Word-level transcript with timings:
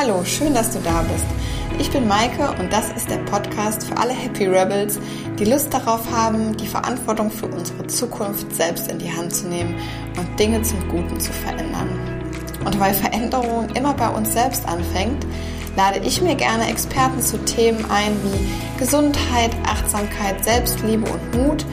Hallo, 0.00 0.22
schön, 0.24 0.54
dass 0.54 0.70
du 0.70 0.78
da 0.78 1.02
bist. 1.12 1.24
Ich 1.80 1.90
bin 1.90 2.06
Maike 2.06 2.54
und 2.60 2.72
das 2.72 2.88
ist 2.92 3.10
der 3.10 3.16
Podcast 3.16 3.82
für 3.82 3.96
alle 3.96 4.12
Happy 4.12 4.46
Rebels, 4.46 5.00
die 5.40 5.44
Lust 5.44 5.74
darauf 5.74 6.08
haben, 6.12 6.56
die 6.56 6.68
Verantwortung 6.68 7.32
für 7.32 7.46
unsere 7.46 7.84
Zukunft 7.88 8.54
selbst 8.54 8.88
in 8.88 9.00
die 9.00 9.10
Hand 9.12 9.34
zu 9.34 9.48
nehmen 9.48 9.74
und 10.16 10.38
Dinge 10.38 10.62
zum 10.62 10.88
Guten 10.88 11.18
zu 11.18 11.32
verändern. 11.32 11.88
Und 12.64 12.78
weil 12.78 12.94
Veränderung 12.94 13.68
immer 13.74 13.92
bei 13.92 14.08
uns 14.08 14.32
selbst 14.32 14.68
anfängt, 14.68 15.26
lade 15.76 15.98
ich 16.04 16.22
mir 16.22 16.36
gerne 16.36 16.68
Experten 16.68 17.20
zu 17.20 17.36
Themen 17.38 17.84
ein 17.90 18.12
wie 18.22 18.78
Gesundheit, 18.78 19.50
Achtsamkeit, 19.66 20.44
Selbstliebe 20.44 21.10
und 21.10 21.34
Mut, 21.34 21.66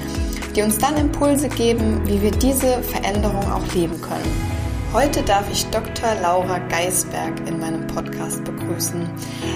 die 0.55 0.63
uns 0.63 0.79
dann 0.79 0.97
Impulse 0.97 1.47
geben, 1.47 2.01
wie 2.07 2.23
wir 2.23 2.31
diese 2.31 2.81
Veränderung 2.81 3.51
auch 3.51 3.71
leben 3.75 4.01
können. 4.01 4.55
Heute 4.95 5.23
darf 5.23 5.43
ich 5.51 5.65
Dr. 5.71 6.15
Laura 6.21 6.57
Geisberg 6.69 7.45
in 7.49 7.59
Podcast 7.95 8.43
begrüßen. 8.43 9.09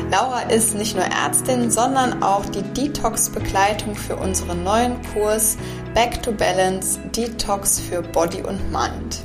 Laura 0.09 0.43
ist 0.43 0.73
nicht 0.73 0.95
nur 0.95 1.03
Ärztin, 1.03 1.69
sondern 1.69 2.23
auch 2.23 2.45
die 2.45 2.61
Detox-Begleitung 2.61 3.95
für 3.95 4.15
unseren 4.15 4.63
neuen 4.63 4.95
Kurs 5.13 5.57
Back 5.93 6.23
to 6.23 6.31
Balance 6.31 6.99
Detox 7.13 7.81
für 7.81 8.01
Body 8.01 8.41
und 8.41 8.71
Mind. 8.71 9.19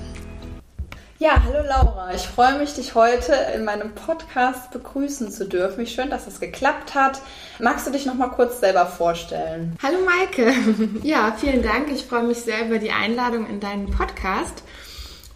Ja, 1.20 1.40
hallo 1.44 1.64
Laura. 1.64 2.12
Ich 2.12 2.26
freue 2.26 2.58
mich, 2.58 2.74
dich 2.74 2.96
heute 2.96 3.32
in 3.54 3.64
meinem 3.64 3.94
Podcast 3.94 4.72
begrüßen 4.72 5.30
zu 5.30 5.46
dürfen. 5.46 5.78
Wie 5.78 5.86
schön, 5.86 6.10
dass 6.10 6.26
es 6.26 6.40
geklappt 6.40 6.96
hat. 6.96 7.20
Magst 7.60 7.86
du 7.86 7.92
dich 7.92 8.06
noch 8.06 8.14
mal 8.14 8.30
kurz 8.30 8.58
selber 8.58 8.84
vorstellen? 8.86 9.76
Hallo 9.80 9.98
Maike. 10.04 10.52
Ja, 11.04 11.36
vielen 11.38 11.62
Dank. 11.62 11.88
Ich 11.92 12.04
freue 12.04 12.24
mich 12.24 12.38
sehr 12.38 12.66
über 12.66 12.78
die 12.78 12.90
Einladung 12.90 13.46
in 13.46 13.60
deinen 13.60 13.92
Podcast. 13.92 14.64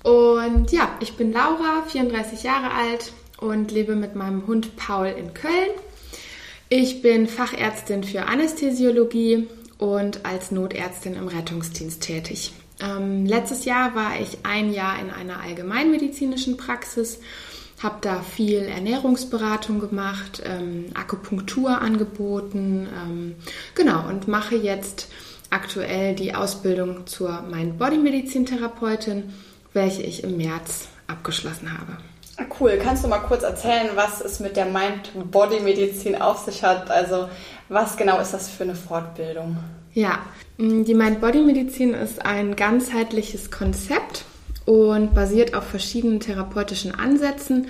Und 0.02 0.72
ja, 0.72 0.88
ich 0.98 1.16
bin 1.16 1.32
Laura, 1.32 1.84
34 1.86 2.42
Jahre 2.42 2.72
alt 2.72 3.12
und 3.38 3.70
lebe 3.70 3.96
mit 3.96 4.14
meinem 4.14 4.46
Hund 4.46 4.76
Paul 4.76 5.06
in 5.06 5.34
Köln. 5.34 5.70
Ich 6.68 7.02
bin 7.02 7.26
Fachärztin 7.26 8.04
für 8.04 8.26
Anästhesiologie 8.26 9.46
und 9.78 10.24
als 10.26 10.50
Notärztin 10.50 11.14
im 11.14 11.28
Rettungsdienst 11.28 12.02
tätig. 12.02 12.52
Ähm, 12.80 13.24
letztes 13.26 13.64
Jahr 13.64 13.94
war 13.94 14.20
ich 14.20 14.38
ein 14.44 14.72
Jahr 14.72 15.00
in 15.00 15.10
einer 15.10 15.40
allgemeinmedizinischen 15.40 16.56
Praxis, 16.56 17.20
habe 17.82 17.98
da 18.00 18.20
viel 18.20 18.62
Ernährungsberatung 18.62 19.80
gemacht, 19.80 20.42
ähm, 20.44 20.86
Akupunktur 20.94 21.80
angeboten, 21.80 22.88
ähm, 22.92 23.34
genau, 23.74 24.08
und 24.08 24.28
mache 24.28 24.56
jetzt 24.56 25.08
aktuell 25.50 26.14
die 26.14 26.34
Ausbildung 26.34 27.06
zur 27.06 27.42
Mind-Body-Medizin-Therapeutin 27.50 29.32
welche 29.72 30.02
ich 30.02 30.24
im 30.24 30.36
März 30.36 30.88
abgeschlossen 31.06 31.78
habe. 31.78 31.98
Cool. 32.60 32.78
Kannst 32.82 33.04
du 33.04 33.08
mal 33.08 33.18
kurz 33.18 33.42
erzählen, 33.42 33.90
was 33.94 34.20
es 34.20 34.40
mit 34.40 34.56
der 34.56 34.66
Mind-Body-Medizin 34.66 36.20
auf 36.20 36.38
sich 36.38 36.62
hat? 36.62 36.90
Also 36.90 37.28
was 37.68 37.96
genau 37.96 38.20
ist 38.20 38.32
das 38.32 38.48
für 38.48 38.64
eine 38.64 38.74
Fortbildung? 38.74 39.56
Ja, 39.92 40.20
die 40.58 40.94
Mind-Body-Medizin 40.94 41.94
ist 41.94 42.24
ein 42.24 42.54
ganzheitliches 42.56 43.50
Konzept 43.50 44.24
und 44.64 45.14
basiert 45.14 45.54
auf 45.54 45.64
verschiedenen 45.64 46.20
therapeutischen 46.20 46.94
Ansätzen, 46.94 47.68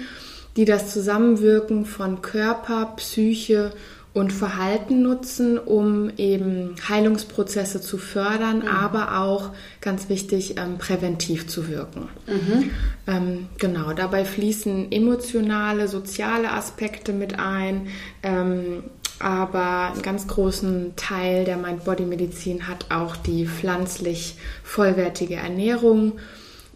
die 0.56 0.64
das 0.64 0.92
Zusammenwirken 0.92 1.86
von 1.86 2.20
Körper, 2.20 2.92
Psyche 2.96 3.70
und 4.14 4.32
Verhalten 4.32 5.02
nutzen, 5.02 5.58
um 5.58 6.10
eben 6.16 6.74
Heilungsprozesse 6.88 7.80
zu 7.80 7.98
fördern, 7.98 8.60
mhm. 8.60 8.68
aber 8.68 9.20
auch 9.20 9.50
ganz 9.80 10.08
wichtig, 10.08 10.58
ähm, 10.58 10.78
präventiv 10.78 11.46
zu 11.46 11.68
wirken. 11.68 12.08
Mhm. 12.26 12.70
Ähm, 13.06 13.48
genau, 13.58 13.92
dabei 13.92 14.24
fließen 14.24 14.90
emotionale, 14.90 15.88
soziale 15.88 16.52
Aspekte 16.52 17.12
mit 17.12 17.38
ein. 17.38 17.88
Ähm, 18.22 18.84
aber 19.20 19.92
einen 19.92 20.02
ganz 20.02 20.28
großen 20.28 20.94
Teil 20.94 21.44
der 21.44 21.56
Mind-Body-Medizin 21.56 22.68
hat 22.68 22.86
auch 22.90 23.16
die 23.16 23.46
pflanzlich 23.46 24.36
vollwertige 24.62 25.36
Ernährung, 25.36 26.12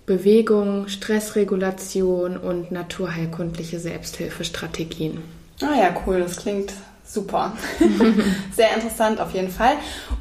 Bewegung, 0.06 0.88
Stressregulation 0.88 2.36
und 2.36 2.72
naturheilkundliche 2.72 3.78
Selbsthilfestrategien. 3.78 5.18
Ah 5.60 5.78
ja, 5.78 5.94
cool, 6.04 6.18
das 6.18 6.36
klingt 6.36 6.72
Super. 7.12 7.52
Sehr 8.56 8.74
interessant 8.74 9.20
auf 9.20 9.34
jeden 9.34 9.50
Fall. 9.50 9.74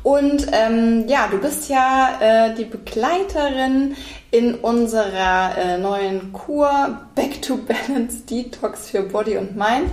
Und 0.03 0.47
ähm, 0.51 1.05
ja, 1.07 1.29
du 1.31 1.37
bist 1.37 1.69
ja 1.69 2.17
äh, 2.19 2.53
die 2.53 2.65
Begleiterin 2.65 3.95
in 4.29 4.55
unserer 4.55 5.57
äh, 5.57 5.77
neuen 5.77 6.33
Kur 6.33 6.99
Back 7.15 7.41
to 7.41 7.59
Balance 7.59 8.23
Detox 8.29 8.89
für 8.89 9.03
Body 9.03 9.37
und 9.37 9.55
Mind. 9.55 9.89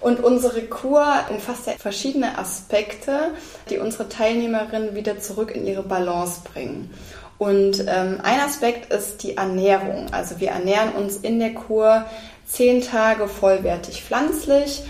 Und 0.00 0.22
unsere 0.22 0.60
Kur 0.64 1.06
umfasst 1.30 1.66
ja 1.66 1.72
verschiedene 1.78 2.36
Aspekte, 2.36 3.30
die 3.70 3.78
unsere 3.78 4.10
Teilnehmerinnen 4.10 4.94
wieder 4.94 5.20
zurück 5.20 5.50
in 5.50 5.66
ihre 5.66 5.82
Balance 5.82 6.42
bringen. 6.44 6.90
Und 7.38 7.86
ähm, 7.88 8.20
ein 8.22 8.40
Aspekt 8.40 8.92
ist 8.92 9.22
die 9.22 9.38
Ernährung. 9.38 10.08
Also 10.12 10.40
wir 10.40 10.50
ernähren 10.50 10.92
uns 10.92 11.16
in 11.16 11.38
der 11.38 11.54
Kur 11.54 12.04
zehn 12.46 12.82
Tage 12.82 13.28
vollwertig 13.28 14.02
pflanzlich 14.02 14.82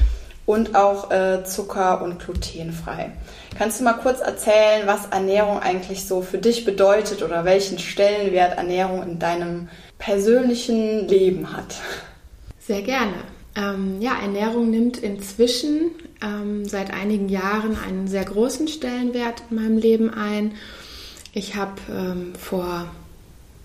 und 0.46 0.74
auch 0.74 1.10
äh, 1.10 1.44
zucker- 1.44 2.02
und 2.02 2.18
glutenfrei. 2.18 3.12
Kannst 3.56 3.80
du 3.80 3.84
mal 3.84 3.94
kurz 3.94 4.20
erzählen, 4.20 4.86
was 4.86 5.06
Ernährung 5.06 5.60
eigentlich 5.60 6.06
so 6.06 6.22
für 6.22 6.38
dich 6.38 6.64
bedeutet 6.64 7.22
oder 7.22 7.44
welchen 7.44 7.78
Stellenwert 7.78 8.58
Ernährung 8.58 9.02
in 9.02 9.18
deinem 9.18 9.68
persönlichen 9.98 11.08
Leben 11.08 11.56
hat? 11.56 11.76
Sehr 12.58 12.82
gerne. 12.82 13.14
Ähm, 13.56 14.00
ja, 14.00 14.14
Ernährung 14.20 14.70
nimmt 14.70 14.98
inzwischen 14.98 15.92
ähm, 16.22 16.64
seit 16.64 16.92
einigen 16.92 17.28
Jahren 17.28 17.76
einen 17.78 18.08
sehr 18.08 18.24
großen 18.24 18.66
Stellenwert 18.66 19.44
in 19.50 19.56
meinem 19.56 19.78
Leben 19.78 20.12
ein. 20.12 20.54
Ich 21.32 21.54
habe 21.54 21.80
ähm, 21.88 22.34
vor, 22.34 22.86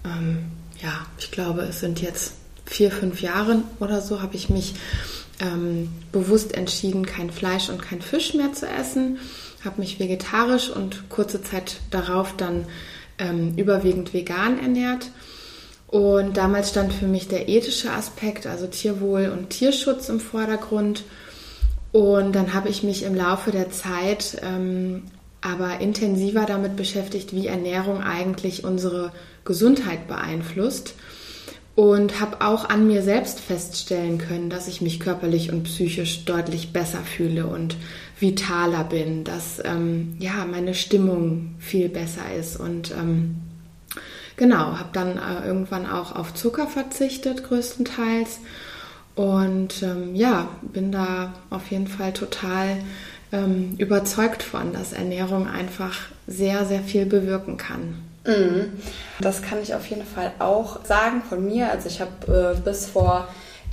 ähm, 0.06 0.46
ja, 0.82 1.06
ich 1.18 1.32
glaube, 1.32 1.62
es 1.62 1.80
sind 1.80 2.02
jetzt 2.02 2.34
vier, 2.66 2.92
fünf 2.92 3.22
Jahren 3.22 3.64
oder 3.80 4.02
so, 4.02 4.22
habe 4.22 4.36
ich 4.36 4.50
mich 4.50 4.76
ähm, 5.40 5.90
bewusst 6.12 6.54
entschieden, 6.54 7.06
kein 7.06 7.32
Fleisch 7.32 7.70
und 7.70 7.82
kein 7.82 8.02
Fisch 8.02 8.34
mehr 8.34 8.54
zu 8.54 8.68
essen, 8.68 9.20
habe 9.64 9.82
mich 9.82 10.00
vegetarisch 10.00 10.70
und 10.70 11.10
kurze 11.10 11.42
Zeit 11.42 11.78
darauf 11.92 12.36
dann 12.36 12.66
ähm, 13.18 13.56
überwiegend 13.58 14.14
vegan 14.14 14.60
ernährt. 14.60 15.10
Und 15.88 16.38
damals 16.38 16.70
stand 16.70 16.94
für 16.94 17.08
mich 17.08 17.28
der 17.28 17.50
ethische 17.50 17.92
Aspekt, 17.92 18.46
also 18.46 18.68
Tierwohl 18.68 19.36
und 19.36 19.50
Tierschutz 19.50 20.10
im 20.10 20.20
Vordergrund. 20.20 21.04
Und 21.92 22.34
dann 22.34 22.54
habe 22.54 22.70
ich 22.70 22.84
mich 22.84 23.04
im 23.04 23.16
Laufe 23.16 23.52
der 23.52 23.72
Zeit 23.72 24.38
ähm, 24.44 25.04
aber 25.42 25.80
intensiver 25.80 26.46
damit 26.46 26.76
beschäftigt, 26.76 27.34
wie 27.34 27.48
Ernährung 27.48 28.04
eigentlich 28.04 28.64
unsere 28.64 29.12
Gesundheit 29.46 30.08
beeinflusst 30.08 30.94
und 31.80 32.20
habe 32.20 32.42
auch 32.42 32.68
an 32.68 32.88
mir 32.88 33.02
selbst 33.02 33.40
feststellen 33.40 34.18
können, 34.18 34.50
dass 34.50 34.68
ich 34.68 34.82
mich 34.82 35.00
körperlich 35.00 35.54
und 35.54 35.64
psychisch 35.64 36.26
deutlich 36.26 36.74
besser 36.74 37.00
fühle 37.00 37.48
und 37.48 37.78
vitaler 38.20 38.84
bin, 38.84 39.24
dass 39.24 39.62
ähm, 39.64 40.18
ja 40.20 40.46
meine 40.46 40.74
Stimmung 40.74 41.56
viel 41.58 41.88
besser 41.88 42.34
ist 42.38 42.60
und 42.60 42.92
ähm, 42.92 43.38
genau 44.36 44.78
habe 44.78 44.90
dann 44.92 45.18
äh, 45.18 45.48
irgendwann 45.48 45.90
auch 45.90 46.14
auf 46.14 46.34
Zucker 46.34 46.68
verzichtet 46.68 47.46
größtenteils 47.46 48.42
und 49.16 49.82
ähm, 49.82 50.16
ja 50.16 50.50
bin 50.62 50.92
da 50.92 51.34
auf 51.50 51.72
jeden 51.72 51.88
Fall 51.88 52.12
total 52.12 52.76
ähm, 53.32 53.76
überzeugt 53.78 54.44
von, 54.44 54.74
dass 54.74 54.92
Ernährung 54.92 55.48
einfach 55.48 55.98
sehr 56.28 56.66
sehr 56.66 56.82
viel 56.82 57.06
bewirken 57.06 57.56
kann. 57.56 58.09
Mhm. 58.26 58.82
Das 59.20 59.42
kann 59.42 59.62
ich 59.62 59.74
auf 59.76 59.86
jeden 59.88 60.06
Fall 60.06 60.32
auch 60.40 60.86
sagen 60.86 61.22
von 61.28 61.46
mir. 61.46 61.72
Also 61.72 61.88
ich 61.88 62.02
habe 62.02 62.56
äh, 62.58 62.60
bis 62.60 62.88
vor 62.88 63.28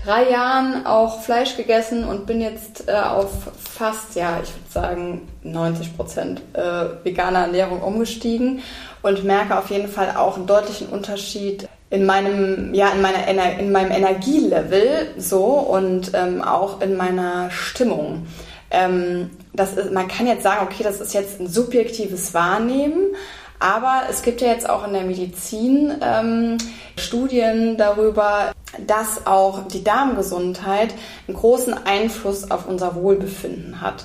drei 0.05 0.31
Jahren 0.31 0.87
auch 0.87 1.23
Fleisch 1.23 1.57
gegessen 1.57 2.05
und 2.05 2.27
bin 2.27 2.41
jetzt 2.41 2.89
äh, 2.89 2.93
auf 2.93 3.31
fast, 3.59 4.15
ja, 4.15 4.41
ich 4.43 4.51
würde 4.51 4.71
sagen 4.71 5.29
90 5.43 5.97
Prozent 5.97 6.43
äh, 6.53 7.05
veganer 7.05 7.41
Ernährung 7.41 7.81
umgestiegen 7.83 8.63
und 9.03 9.25
merke 9.25 9.59
auf 9.59 9.71
jeden 9.71 9.89
Fall 9.89 10.15
auch 10.17 10.37
einen 10.37 10.47
deutlichen 10.47 10.89
Unterschied 10.89 11.69
in 11.91 12.05
meinem, 12.05 12.75
ja, 12.75 12.91
in 12.91 13.01
meiner 13.01 13.27
Ener 13.27 13.59
in 13.59 13.71
meinem 13.71 13.93
Energielevel 13.93 15.15
so 15.19 15.45
und 15.45 16.13
ähm, 16.15 16.43
auch 16.43 16.81
in 16.81 16.97
meiner 16.97 17.51
Stimmung. 17.51 18.27
Ähm, 18.71 19.31
das 19.53 19.75
ist, 19.75 19.93
man 19.93 20.09
kann 20.09 20.27
jetzt 20.27 20.43
sagen, 20.43 20.67
okay, 20.67 20.83
das 20.83 21.01
ist 21.01 21.15
jetzt 21.15 21.41
ein 21.41 21.49
subjektives 21.49 22.35
Wahrnehmen, 22.35 23.15
aber 23.59 24.03
es 24.11 24.23
gibt 24.23 24.41
ja 24.41 24.49
jetzt 24.49 24.69
auch 24.69 24.87
in 24.87 24.93
der 24.93 25.05
Medizin 25.05 25.95
ähm, 26.03 26.59
Studien 26.97 27.77
darüber, 27.77 28.53
dass 28.87 29.27
auch 29.27 29.69
die 29.69 29.85
Darmgesundheit 29.85 30.95
einen 31.27 31.37
großen 31.37 31.75
Einfluss 31.75 32.51
auf 32.51 32.69
unser 32.69 32.95
Wohlbefinden 32.95 33.81
hat. 33.81 34.05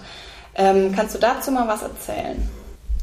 Ähm, 0.55 0.93
kannst 0.95 1.15
du 1.15 1.19
dazu 1.19 1.51
mal 1.51 1.67
was 1.67 1.81
erzählen? 1.81 2.37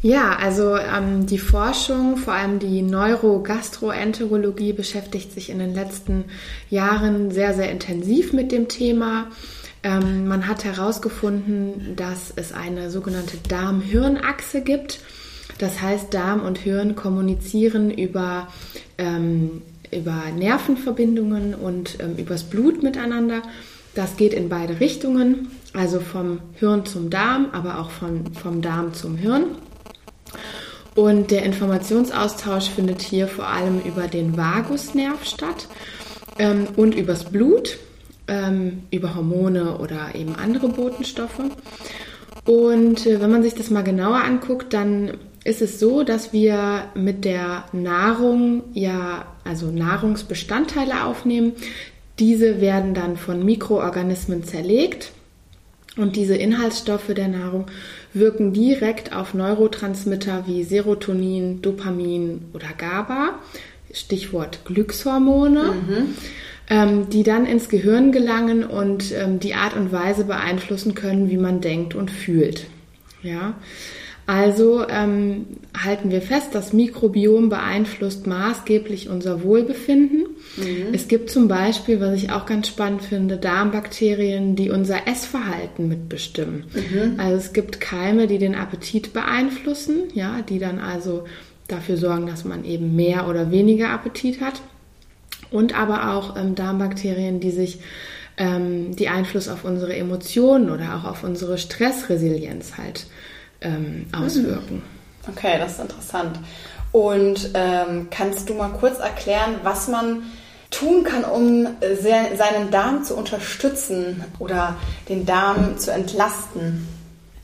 Ja, 0.01 0.37
also 0.37 0.77
ähm, 0.77 1.27
die 1.27 1.39
Forschung, 1.39 2.19
vor 2.19 2.33
allem 2.33 2.61
die 2.61 2.83
Neurogastroenterologie, 2.83 4.73
beschäftigt 4.73 5.33
sich 5.33 5.51
in 5.51 5.59
den 5.59 5.75
letzten 5.75 6.27
Jahren 6.71 7.33
sehr, 7.33 7.53
sehr 7.55 7.71
intensiv 7.71 8.33
mit 8.33 8.53
dem 8.53 8.69
Thema. 8.69 9.27
Ähm, 9.83 10.29
man 10.29 10.47
hat 10.47 10.65
herausgefunden, 10.65 11.97
dass 11.97 12.33
es 12.37 12.53
eine 12.53 12.91
sogenannte 12.91 13.39
Darm-Hirn-Achse 13.49 14.61
gibt. 14.63 15.01
Das 15.59 15.83
heißt, 15.83 16.15
Darm 16.15 16.41
und 16.41 16.59
Hirn 16.59 16.95
kommunizieren 16.95 17.91
über, 17.91 18.49
ähm, 18.97 19.63
über 19.91 20.25
Nervenverbindungen 20.37 21.55
und 21.55 21.99
ähm, 22.01 22.17
übers 22.17 22.45
Blut 22.45 22.83
miteinander. 22.83 23.43
Das 23.95 24.17
geht 24.17 24.33
in 24.33 24.49
beide 24.49 24.79
Richtungen, 24.79 25.51
also 25.73 25.99
vom 25.99 26.41
Hirn 26.55 26.87
zum 26.87 27.11
Darm, 27.11 27.49
aber 27.53 27.81
auch 27.81 27.91
von, 27.91 28.33
vom 28.35 28.63
Darm 28.63 28.95
zum 28.95 29.17
Hirn. 29.17 29.57
Und 30.95 31.31
der 31.31 31.45
Informationsaustausch 31.45 32.71
findet 32.71 33.03
hier 33.03 33.29
vor 33.29 33.47
allem 33.47 33.81
über 33.81 34.09
den 34.09 34.37
Vagusnerv 34.37 35.25
statt 35.25 35.69
ähm, 36.39 36.67
und 36.77 36.95
übers 36.95 37.25
Blut, 37.25 37.79
ähm, 38.27 38.83
über 38.91 39.15
Hormone 39.15 39.79
oder 39.79 40.15
eben 40.15 40.35
andere 40.37 40.69
Botenstoffe. 40.69 41.41
Und 42.45 43.07
äh, 43.07 43.21
wenn 43.21 43.31
man 43.31 43.43
sich 43.43 43.55
das 43.55 43.71
mal 43.71 43.83
genauer 43.83 44.23
anguckt, 44.25 44.73
dann 44.75 45.13
ist 45.49 45.63
es 45.63 45.81
so, 45.81 46.05
dass 46.05 46.33
wir 46.33 46.85
mit 46.95 47.25
der 47.25 47.65
Nahrung 47.73 48.65
ja 48.75 49.27
also 49.45 49.71
Nahrungsbestandteile 49.71 51.05
aufnehmen. 51.05 51.53
Diese 52.19 52.61
werden 52.61 52.95
dann 52.95 53.17
von 53.17 53.45
Mikroorganismen 53.45 54.45
zerlegt 54.45 55.13
und 55.97 56.17
diese 56.17 56.37
Inhaltsstoffe 56.37 57.13
der 57.15 57.29
Nahrung 57.29 57.67
wirken 58.13 58.53
direkt 58.53 59.15
auf 59.15 59.35
Neurotransmitter 59.35 60.45
wie 60.47 60.65
Serotonin, 60.65 61.63
Dopamin 61.63 62.43
oder 62.53 62.69
GABA, 62.77 63.39
Stichwort 63.93 64.65
Glückshormone, 64.65 65.65
mhm. 65.65 66.15
ähm, 66.69 67.11
die 67.11 67.23
dann 67.23 67.47
ins 67.47 67.69
Gehirn 67.69 68.13
gelangen 68.13 68.65
und 68.65 69.13
ähm, 69.13 69.41
die 69.41 69.55
Art 69.55 69.75
und 69.75 69.93
Weise 69.93 70.25
beeinflussen 70.25 70.95
können, 70.95 71.31
wie 71.31 71.39
man 71.39 71.61
denkt 71.61 71.95
und 71.95 72.11
fühlt. 72.11 72.67
Ja. 73.23 73.55
Also 74.29 74.87
ähm, 74.87 75.47
halten 75.75 76.11
wir 76.11 76.21
fest, 76.21 76.49
das 76.53 76.75
Mikrobiom 76.75 77.49
beeinflusst 77.49 78.27
maßgeblich 78.27 79.09
unser 79.09 79.43
Wohlbefinden. 79.43 80.27
Mhm. 80.59 80.93
Es 80.93 81.09
gibt 81.09 81.31
zum 81.31 81.49
Beispiel, 81.49 81.99
was 81.99 82.15
ich 82.15 82.31
auch 82.31 82.45
ganz 82.45 82.69
spannend 82.69 83.01
finde, 83.01 83.39
Darmbakterien, 83.39 84.55
die 84.55 84.69
unser 84.69 85.09
Essverhalten 85.09 85.89
mitbestimmen. 85.89 86.65
Mhm. 86.75 87.15
Also 87.19 87.37
es 87.39 87.55
gibt 87.55 87.81
Keime, 87.81 88.27
die 88.27 88.37
den 88.37 88.55
Appetit 88.55 89.15
beeinflussen, 89.15 90.11
ja, 90.13 90.43
die 90.43 90.59
dann 90.59 90.79
also 90.79 91.25
dafür 91.67 91.97
sorgen, 91.97 92.27
dass 92.27 92.45
man 92.45 92.67
eben 92.67 92.95
mehr 92.95 93.29
oder 93.29 93.51
weniger 93.51 93.89
Appetit 93.89 94.43
hat. 94.43 94.61
Und 95.51 95.75
aber 95.75 96.13
auch 96.13 96.37
ähm, 96.37 96.55
Darmbakterien, 96.55 97.41
die 97.41 97.51
sich 97.51 97.79
ähm, 98.37 98.95
die 98.95 99.09
Einfluss 99.09 99.49
auf 99.49 99.65
unsere 99.65 99.97
Emotionen 99.97 100.69
oder 100.69 100.97
auch 100.97 101.05
auf 101.11 101.25
unsere 101.25 101.57
Stressresilienz 101.57 102.77
halt 102.77 103.07
ähm, 103.61 104.07
auswirken. 104.13 104.83
Okay, 105.29 105.59
das 105.59 105.73
ist 105.73 105.81
interessant. 105.81 106.39
Und 106.93 107.51
ähm, 107.55 108.09
kannst 108.11 108.49
du 108.49 108.55
mal 108.55 108.71
kurz 108.71 108.99
erklären, 108.99 109.57
was 109.63 109.89
man 109.89 110.23
tun 110.71 111.05
kann, 111.05 111.25
um 111.25 111.67
sehr, 112.01 112.37
seinen 112.37 112.71
Darm 112.71 113.05
zu 113.05 113.17
unterstützen 113.17 114.25
oder 114.39 114.77
den 115.09 115.27
Darm 115.27 115.79
zu 115.79 115.93
entlasten? 115.93 116.87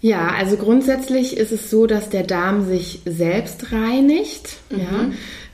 Ja, 0.01 0.29
also 0.37 0.57
grundsätzlich 0.57 1.37
ist 1.37 1.51
es 1.51 1.71
so, 1.71 1.87
dass 1.87 2.11
der 2.11 2.25
Darm 2.25 2.67
sich 2.67 3.01
selbst 3.07 3.73
reinigt. 3.73 4.59
Mhm. 4.71 4.79
Ja, 4.79 4.87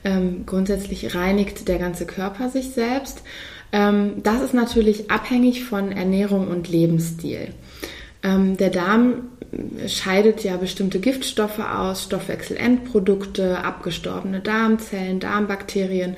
ähm, 0.03 0.45
grundsätzlich 0.47 1.15
reinigt 1.15 1.69
der 1.69 1.79
ganze 1.79 2.07
Körper 2.07 2.49
sich 2.49 2.71
selbst. 2.71 3.23
Ähm, 3.73 4.15
das 4.23 4.41
ist 4.43 4.55
natürlich 4.55 5.11
abhängig 5.11 5.65
von 5.65 5.93
Ernährung 5.93 6.49
und 6.49 6.69
Lebensstil. 6.69 7.55
Ähm, 8.23 8.57
der 8.57 8.71
Darm 8.71 9.29
scheidet 9.87 10.45
ja 10.45 10.57
bestimmte 10.57 11.01
Giftstoffe 11.01 11.59
aus, 11.59 12.05
Stoffwechselendprodukte, 12.05 13.59
abgestorbene 13.65 14.41
Darmzellen, 14.41 15.21
Darmbakterien. 15.21 16.17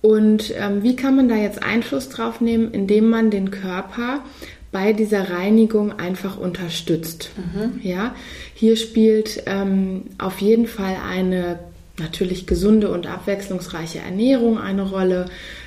Und 0.00 0.54
ähm, 0.56 0.82
wie 0.82 0.96
kann 0.96 1.16
man 1.16 1.28
da 1.28 1.34
jetzt 1.34 1.62
Einfluss 1.62 2.08
drauf 2.08 2.40
nehmen, 2.40 2.70
indem 2.72 3.10
man 3.10 3.30
den 3.30 3.50
Körper 3.50 4.20
bei 4.72 4.92
dieser 4.92 5.30
Reinigung 5.30 5.98
einfach 5.98 6.36
unterstützt? 6.36 7.30
Mhm. 7.36 7.80
Ja, 7.82 8.14
hier 8.54 8.76
spielt 8.76 9.42
ähm, 9.46 10.04
auf 10.18 10.40
jeden 10.40 10.66
Fall 10.66 10.96
eine 11.06 11.58
natürlich 11.98 12.46
gesunde 12.46 12.90
und 12.90 13.06
abwechslungsreiche 13.06 13.98
Ernährung 13.98 14.58
eine 14.58 14.82
Rolle, 14.82 15.26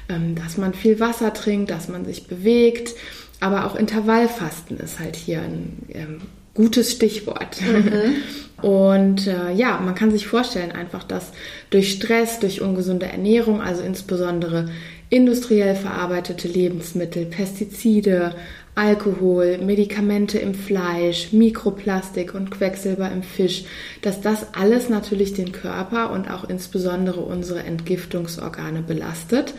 ähm, 0.10 0.36
dass 0.36 0.58
man 0.58 0.74
viel 0.74 1.00
Wasser 1.00 1.34
trinkt, 1.34 1.72
dass 1.72 1.88
man 1.88 2.06
sich 2.06 2.28
bewegt, 2.28 2.94
aber 3.40 3.66
auch 3.66 3.76
Intervallfasten 3.76 4.78
ist 4.78 5.00
halt 5.00 5.16
hier 5.16 5.42
ein 5.42 5.78
ähm, 5.90 6.22
gutes 6.60 6.92
Stichwort. 6.92 7.62
Mhm. 7.62 8.16
Und 8.62 9.28
äh, 9.28 9.54
ja, 9.54 9.80
man 9.80 9.96
kann 9.96 10.12
sich 10.12 10.28
vorstellen 10.28 10.74
einfach, 10.74 11.06
dass 11.06 11.32
durch 11.70 11.94
Stress, 11.94 12.42
durch 12.42 12.60
ungesunde 12.60 13.06
Ernährung, 13.06 13.62
also 13.62 13.82
insbesondere 13.82 14.70
industriell 15.10 15.76
verarbeitete 15.76 16.50
Lebensmittel, 16.50 17.28
Pestizide, 17.28 18.36
Alkohol, 18.76 19.60
Medikamente 19.60 20.38
im 20.40 20.54
Fleisch, 20.54 21.32
Mikroplastik 21.32 22.36
und 22.36 22.52
Quecksilber 22.52 23.10
im 23.10 23.24
Fisch, 23.24 23.64
dass 24.02 24.20
das 24.20 24.54
alles 24.54 24.90
natürlich 24.90 25.34
den 25.34 25.54
Körper 25.54 26.12
und 26.12 26.30
auch 26.30 26.44
insbesondere 26.44 27.22
unsere 27.22 27.64
Entgiftungsorgane 27.64 28.82
belastet 28.82 29.54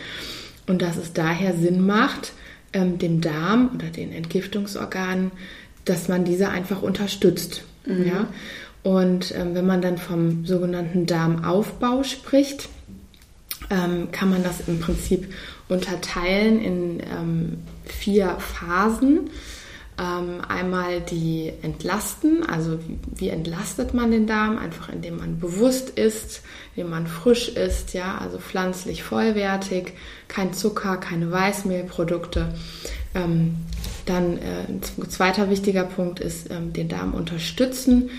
und 0.67 0.83
dass 0.83 0.99
es 0.99 1.15
daher 1.15 1.55
Sinn 1.55 1.81
macht, 1.87 2.35
ähm, 2.75 2.99
dem 2.99 3.23
Darm 3.23 3.71
oder 3.75 3.87
den 3.89 4.13
Entgiftungsorganen 4.13 5.31
dass 5.85 6.09
man 6.09 6.25
diese 6.25 6.49
einfach 6.49 6.83
unterstützt. 6.83 7.65
Mhm. 7.87 8.07
Ja? 8.07 8.29
Und 8.83 9.35
ähm, 9.37 9.55
wenn 9.55 9.67
man 9.67 9.83
dann 9.83 9.99
vom 9.99 10.47
sogenannten 10.47 11.07
Darmaufbau 11.07 12.03
spricht, 12.03 12.69
ähm, 13.69 14.11
kann 14.11 14.31
man 14.31 14.43
das 14.43 14.67
im 14.67 14.81
Prinzip 14.81 15.33
unterteilen 15.69 16.61
in 16.61 17.01
ähm, 17.01 17.59
vier 17.85 18.37
Phasen. 18.39 19.31
Ähm, 19.99 20.41
einmal 20.49 21.03
die 21.03 21.53
Entlasten, 21.61 22.43
also 22.49 22.79
wie, 22.89 22.99
wie, 23.17 23.29
entlastet 23.29 23.93
man 23.93 24.11
den 24.11 24.27
Darm? 24.27 24.57
Einfach 24.57 24.89
indem 24.89 25.19
man 25.19 25.39
bewusst 25.39 25.91
isst, 25.91 26.43
indem 26.75 26.91
man 26.91 27.07
frisch 27.07 27.51
isst, 27.51 27.93
ja, 27.93 28.17
also 28.17 28.39
pflanzlich 28.39 29.03
vollwertig, 29.03 29.93
kein 30.27 30.55
Zucker, 30.55 30.97
keine 30.97 31.31
Weißmehlprodukte. 31.31 32.55
Dann 34.11 34.39
äh, 34.39 34.67
ein 34.69 34.81
zweiter 35.09 35.51
wichtiger 35.51 35.85
Punkt 35.85 36.19
ist 36.19 36.51
ähm, 36.51 36.73
den 36.73 36.89
Darm 36.89 37.15
unterstützen, 37.15 38.11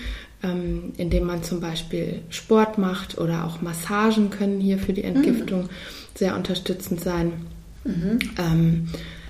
ähm, 0.42 0.94
indem 0.96 1.24
man 1.26 1.42
zum 1.42 1.60
Beispiel 1.60 2.22
Sport 2.30 2.78
macht 2.78 3.18
oder 3.18 3.44
auch 3.44 3.60
Massagen 3.60 4.30
können 4.30 4.58
hier 4.58 4.78
für 4.78 4.94
die 4.94 5.04
Entgiftung 5.04 5.64
mhm. 5.64 5.68
sehr 6.14 6.34
unterstützend 6.34 7.02
sein. 7.02 7.32
Mhm. 7.84 8.18
Ähm, 8.38 8.88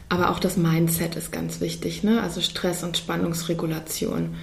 aber 0.08 0.30
auch 0.30 0.38
das 0.38 0.56
Mindset 0.56 1.16
ist 1.16 1.32
ganz 1.32 1.60
wichtig, 1.60 2.04
ne? 2.04 2.22
also 2.22 2.40
Stress- 2.40 2.84
und 2.84 2.96
Spannungsregulation. 2.96 4.36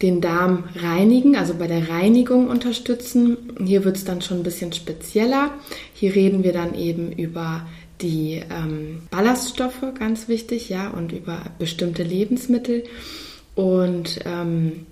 Den 0.00 0.22
Darm 0.22 0.64
reinigen, 0.76 1.36
also 1.36 1.54
bei 1.54 1.66
der 1.66 1.90
Reinigung 1.90 2.48
unterstützen. 2.48 3.36
Hier 3.62 3.84
wird 3.84 3.96
es 3.96 4.04
dann 4.04 4.22
schon 4.22 4.38
ein 4.38 4.44
bisschen 4.44 4.72
spezieller. 4.72 5.50
Hier 5.92 6.14
reden 6.14 6.42
wir 6.42 6.54
dann 6.54 6.74
eben 6.74 7.12
über 7.12 7.66
die 8.00 8.42
ähm, 8.50 9.02
Ballaststoffe, 9.10 9.82
ganz 9.98 10.28
wichtig, 10.28 10.68
ja, 10.68 10.88
und 10.88 11.12
über 11.12 11.42
bestimmte 11.58 12.02
Lebensmittel 12.02 12.84
und 13.54 14.20
ähm, 14.24 14.86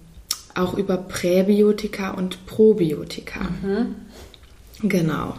auch 0.54 0.74
über 0.74 0.96
Präbiotika 0.96 2.10
und 2.10 2.46
Probiotika. 2.46 3.40
Mhm. 3.62 3.94
Genau. 4.82 5.34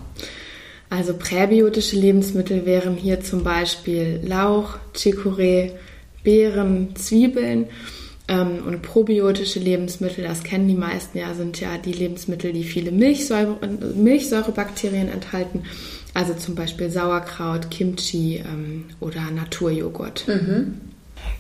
Also 0.89 1.13
präbiotische 1.13 1.97
Lebensmittel 1.97 2.65
wären 2.65 2.95
hier 2.95 3.21
zum 3.21 3.43
Beispiel 3.43 4.21
Lauch, 4.23 4.77
Chicorée, 4.95 5.71
Beeren, 6.23 6.95
Zwiebeln. 6.95 7.65
Ähm, 8.29 8.63
und 8.65 8.81
probiotische 8.81 9.59
Lebensmittel, 9.59 10.25
das 10.25 10.43
kennen 10.43 10.67
die 10.67 10.75
meisten 10.75 11.17
ja, 11.17 11.33
sind 11.33 11.61
ja 11.61 11.77
die 11.77 11.93
Lebensmittel, 11.93 12.51
die 12.51 12.65
viele 12.65 12.91
Milchsäure, 12.91 13.57
Milchsäurebakterien 13.95 15.07
enthalten 15.07 15.63
also 16.17 16.33
zum 16.33 16.55
Beispiel 16.55 16.89
Sauerkraut, 16.89 17.69
Kimchi 17.69 18.37
ähm, 18.37 18.85
oder 18.99 19.21
Naturjoghurt. 19.29 20.27
Mhm. 20.27 20.81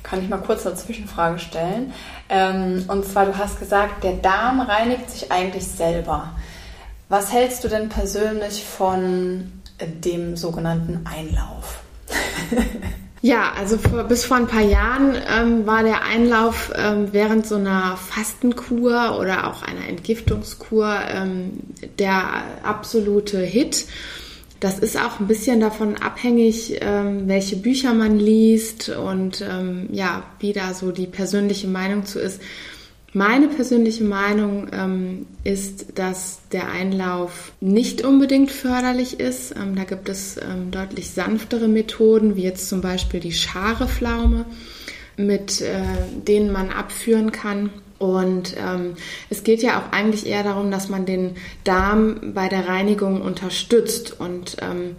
Kann 0.03 0.21
ich 0.21 0.29
mal 0.29 0.37
kurz 0.37 0.67
eine 0.67 0.75
Zwischenfrage 0.75 1.39
stellen? 1.39 1.93
Ähm, 2.29 2.85
und 2.87 3.03
zwar, 3.03 3.25
du 3.25 3.35
hast 3.35 3.59
gesagt, 3.59 4.03
der 4.03 4.13
Darm 4.13 4.61
reinigt 4.61 5.09
sich 5.09 5.31
eigentlich 5.31 5.65
selber. 5.65 6.35
Was 7.09 7.33
hältst 7.33 7.63
du 7.63 7.69
denn 7.69 7.89
persönlich 7.89 8.63
von 8.63 9.51
dem 9.81 10.37
sogenannten 10.37 11.05
Einlauf? 11.05 11.79
Ja, 13.23 13.51
also 13.57 13.79
vor, 13.79 14.03
bis 14.03 14.25
vor 14.25 14.37
ein 14.37 14.45
paar 14.45 14.61
Jahren 14.61 15.15
ähm, 15.15 15.65
war 15.65 15.81
der 15.81 16.03
Einlauf 16.03 16.71
ähm, 16.75 17.09
während 17.11 17.47
so 17.47 17.55
einer 17.55 17.97
Fastenkur 17.97 19.17
oder 19.19 19.47
auch 19.47 19.63
einer 19.63 19.87
Entgiftungskur 19.89 20.99
ähm, 21.09 21.59
der 21.97 22.43
absolute 22.63 23.39
Hit. 23.39 23.87
Das 24.59 24.79
ist 24.79 24.97
auch 24.97 25.19
ein 25.19 25.27
bisschen 25.27 25.59
davon 25.59 25.97
abhängig, 25.97 26.77
ähm, 26.81 27.27
welche 27.27 27.57
Bücher 27.57 27.93
man 27.93 28.17
liest 28.17 28.89
und 28.89 29.41
ähm, 29.47 29.87
ja, 29.91 30.23
wie 30.39 30.53
da 30.53 30.73
so 30.73 30.91
die 30.91 31.05
persönliche 31.05 31.67
Meinung 31.67 32.05
zu 32.05 32.19
ist. 32.19 32.41
Meine 33.13 33.47
persönliche 33.47 34.03
Meinung 34.03 34.67
ähm, 34.73 35.27
ist, 35.43 35.97
dass 35.97 36.39
der 36.51 36.69
Einlauf 36.71 37.53
nicht 37.61 38.03
unbedingt 38.03 38.51
förderlich 38.51 39.19
ist. 39.19 39.55
Ähm, 39.55 39.75
da 39.75 39.85
gibt 39.85 40.09
es 40.09 40.37
ähm, 40.37 40.71
deutlich 40.71 41.11
sanftere 41.11 41.67
Methoden, 41.67 42.35
wie 42.35 42.43
jetzt 42.43 42.67
zum 42.67 42.81
Beispiel 42.81 43.19
die 43.19 43.31
Schareflaume, 43.31 44.45
mit 45.17 45.61
äh, 45.61 45.81
denen 46.27 46.51
man 46.51 46.69
abführen 46.69 47.31
kann. 47.31 47.69
Und 47.99 48.55
ähm, 48.57 48.95
es 49.29 49.43
geht 49.43 49.63
ja 49.63 49.79
auch 49.79 49.91
eigentlich 49.91 50.27
eher 50.27 50.43
darum, 50.43 50.69
dass 50.69 50.89
man 50.89 51.05
den 51.05 51.35
Darm 51.63 52.33
bei 52.33 52.47
der 52.47 52.67
Reinigung 52.67 53.21
unterstützt. 53.21 54.19
Und 54.19 54.57
ähm, 54.61 54.95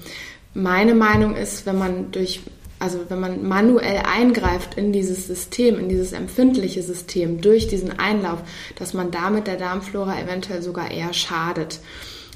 meine 0.54 0.94
Meinung 0.94 1.36
ist, 1.36 1.66
wenn 1.66 1.78
man 1.78 2.10
durch 2.10 2.40
also 2.80 3.00
wenn 3.08 3.18
man 3.20 3.46
manuell 3.46 4.02
eingreift 4.04 4.74
in 4.76 4.92
dieses 4.92 5.26
System, 5.26 5.78
in 5.78 5.88
dieses 5.88 6.12
empfindliche 6.12 6.82
System 6.82 7.40
durch 7.40 7.66
diesen 7.66 7.98
Einlauf, 7.98 8.38
dass 8.78 8.94
man 8.94 9.10
damit 9.10 9.46
der 9.46 9.56
Darmflora 9.56 10.20
eventuell 10.20 10.62
sogar 10.62 10.90
eher 10.90 11.12
schadet. 11.12 11.80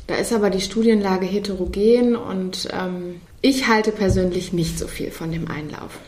Da 0.09 0.17
ist 0.17 0.33
aber 0.33 0.51
die 0.51 0.61
Studienlage 0.61 1.27
heterogen 1.27 2.17
und 2.17 2.69
ähm, 2.73 3.21
ich 3.41 3.69
halte 3.69 3.93
persönlich 3.93 4.53
nicht 4.53 4.79
so 4.79 4.89
viel 4.89 5.11
von 5.13 5.31
dem 5.31 5.49
Einlauf. 5.49 5.99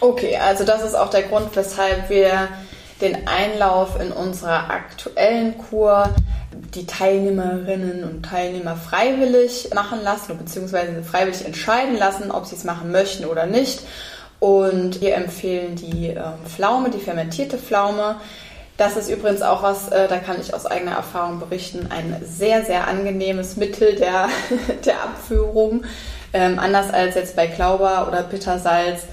Okay, 0.00 0.36
also 0.36 0.64
das 0.64 0.84
ist 0.84 0.94
auch 0.94 1.10
der 1.10 1.22
Grund, 1.22 1.54
weshalb 1.54 2.10
wir 2.10 2.48
den 3.00 3.28
Einlauf 3.28 4.00
in 4.00 4.12
unserer 4.12 4.70
aktuellen 4.70 5.58
Kur 5.58 6.14
die 6.74 6.86
Teilnehmerinnen 6.86 8.04
und 8.04 8.24
Teilnehmer 8.24 8.76
freiwillig 8.76 9.70
machen 9.74 10.02
lassen, 10.02 10.38
beziehungsweise 10.38 11.02
freiwillig 11.02 11.44
entscheiden 11.44 11.96
lassen, 11.96 12.30
ob 12.30 12.46
sie 12.46 12.56
es 12.56 12.64
machen 12.64 12.90
möchten 12.90 13.24
oder 13.24 13.46
nicht. 13.46 13.80
Und 14.38 15.00
wir 15.00 15.14
empfehlen 15.14 15.76
die 15.76 16.10
äh, 16.10 16.22
Pflaume, 16.46 16.90
die 16.90 16.98
fermentierte 16.98 17.58
Pflaume. 17.58 18.16
Das 18.76 18.96
ist 18.96 19.08
übrigens 19.08 19.40
auch 19.40 19.62
was, 19.62 19.88
äh, 19.88 20.08
da 20.08 20.18
kann 20.18 20.40
ich 20.40 20.52
aus 20.52 20.66
eigener 20.66 20.92
Erfahrung 20.92 21.40
berichten, 21.40 21.88
ein 21.90 22.22
sehr, 22.22 22.64
sehr 22.64 22.86
angenehmes 22.86 23.56
Mittel 23.56 23.94
der, 23.94 24.28
der 24.84 25.02
Abführung. 25.02 25.84
Ähm, 26.32 26.58
anders 26.58 26.92
als 26.92 27.14
jetzt 27.14 27.36
bei 27.36 27.46
Klauber 27.46 28.06
oder 28.08 28.22
Bittersalz 28.22 29.04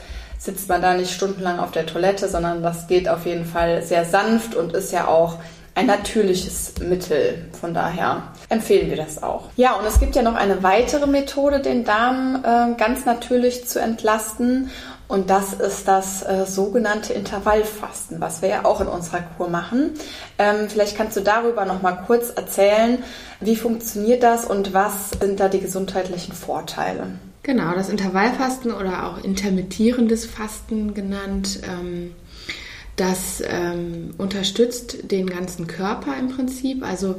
sitzt 0.43 0.67
man 0.67 0.81
da 0.81 0.93
nicht 0.93 1.13
stundenlang 1.13 1.59
auf 1.59 1.71
der 1.71 1.85
Toilette, 1.85 2.27
sondern 2.27 2.61
das 2.61 2.87
geht 2.87 3.07
auf 3.07 3.25
jeden 3.25 3.45
Fall 3.45 3.81
sehr 3.81 4.03
sanft 4.03 4.55
und 4.55 4.73
ist 4.73 4.91
ja 4.91 5.07
auch 5.07 5.37
ein 5.73 5.85
natürliches 5.87 6.73
Mittel. 6.81 7.45
Von 7.59 7.73
daher 7.73 8.23
empfehlen 8.49 8.89
wir 8.89 8.97
das 8.97 9.23
auch. 9.23 9.45
Ja, 9.55 9.73
und 9.73 9.85
es 9.85 9.99
gibt 9.99 10.15
ja 10.15 10.21
noch 10.21 10.35
eine 10.35 10.61
weitere 10.61 11.07
Methode, 11.07 11.61
den 11.61 11.85
Darm 11.85 12.43
äh, 12.43 12.75
ganz 12.77 13.05
natürlich 13.05 13.67
zu 13.67 13.79
entlasten. 13.79 14.69
Und 15.07 15.29
das 15.29 15.53
ist 15.53 15.87
das 15.87 16.23
äh, 16.23 16.45
sogenannte 16.45 17.13
Intervallfasten, 17.13 18.19
was 18.19 18.41
wir 18.41 18.49
ja 18.49 18.65
auch 18.65 18.81
in 18.81 18.87
unserer 18.87 19.21
Kur 19.21 19.47
machen. 19.47 19.91
Ähm, 20.37 20.67
vielleicht 20.69 20.97
kannst 20.97 21.15
du 21.15 21.21
darüber 21.21 21.65
noch 21.65 21.81
mal 21.81 21.93
kurz 22.05 22.31
erzählen, 22.31 23.01
wie 23.39 23.55
funktioniert 23.55 24.23
das 24.23 24.45
und 24.45 24.73
was 24.73 25.11
sind 25.21 25.39
da 25.39 25.47
die 25.47 25.59
gesundheitlichen 25.59 26.33
Vorteile? 26.33 27.07
Genau, 27.43 27.73
das 27.75 27.89
Intervallfasten 27.89 28.71
oder 28.71 29.05
auch 29.05 29.23
intermittierendes 29.23 30.25
Fasten 30.25 30.93
genannt. 30.93 31.59
Ähm 31.63 32.11
das 32.95 33.41
ähm, 33.43 34.11
unterstützt 34.19 35.11
den 35.11 35.27
ganzen 35.27 35.65
Körper 35.65 36.15
im 36.19 36.29
Prinzip. 36.29 36.83
Also 36.83 37.15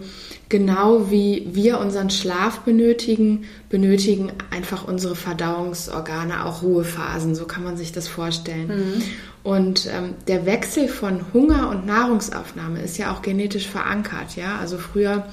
genau 0.49 1.11
wie 1.11 1.49
wir 1.51 1.81
unseren 1.81 2.11
Schlaf 2.11 2.61
benötigen, 2.61 3.47
benötigen 3.71 4.31
einfach 4.53 4.87
unsere 4.87 5.17
Verdauungsorgane 5.17 6.47
auch 6.47 6.63
Ruhephasen. 6.63 7.35
So 7.35 7.47
kann 7.47 7.65
man 7.65 7.77
sich 7.77 7.91
das 7.91 8.07
vorstellen. 8.07 8.69
Mhm. 8.69 9.03
Und 9.43 9.89
ähm, 9.93 10.15
der 10.29 10.47
Wechsel 10.47 10.87
von 10.87 11.33
Hunger 11.35 11.71
und 11.71 11.87
Nahrungsaufnahme 11.87 12.81
ist 12.81 12.97
ja 12.97 13.13
auch 13.13 13.21
genetisch 13.21 13.67
verankert. 13.67 14.37
Ja, 14.37 14.59
also 14.59 14.79
früher 14.79 15.27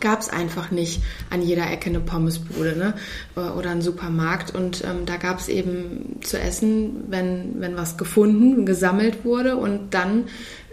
gab 0.00 0.20
es 0.20 0.28
einfach 0.28 0.70
nicht 0.70 1.02
an 1.30 1.42
jeder 1.42 1.70
Ecke 1.70 1.90
eine 1.90 2.00
Pommesbude 2.00 2.76
ne? 2.76 2.94
oder 3.34 3.70
einen 3.70 3.82
Supermarkt. 3.82 4.54
Und 4.54 4.84
ähm, 4.84 5.06
da 5.06 5.16
gab 5.16 5.38
es 5.38 5.48
eben 5.48 6.18
zu 6.22 6.38
essen, 6.38 7.04
wenn, 7.08 7.60
wenn 7.60 7.76
was 7.76 7.96
gefunden, 7.96 8.66
gesammelt 8.66 9.24
wurde. 9.24 9.56
Und 9.56 9.94
dann 9.94 10.24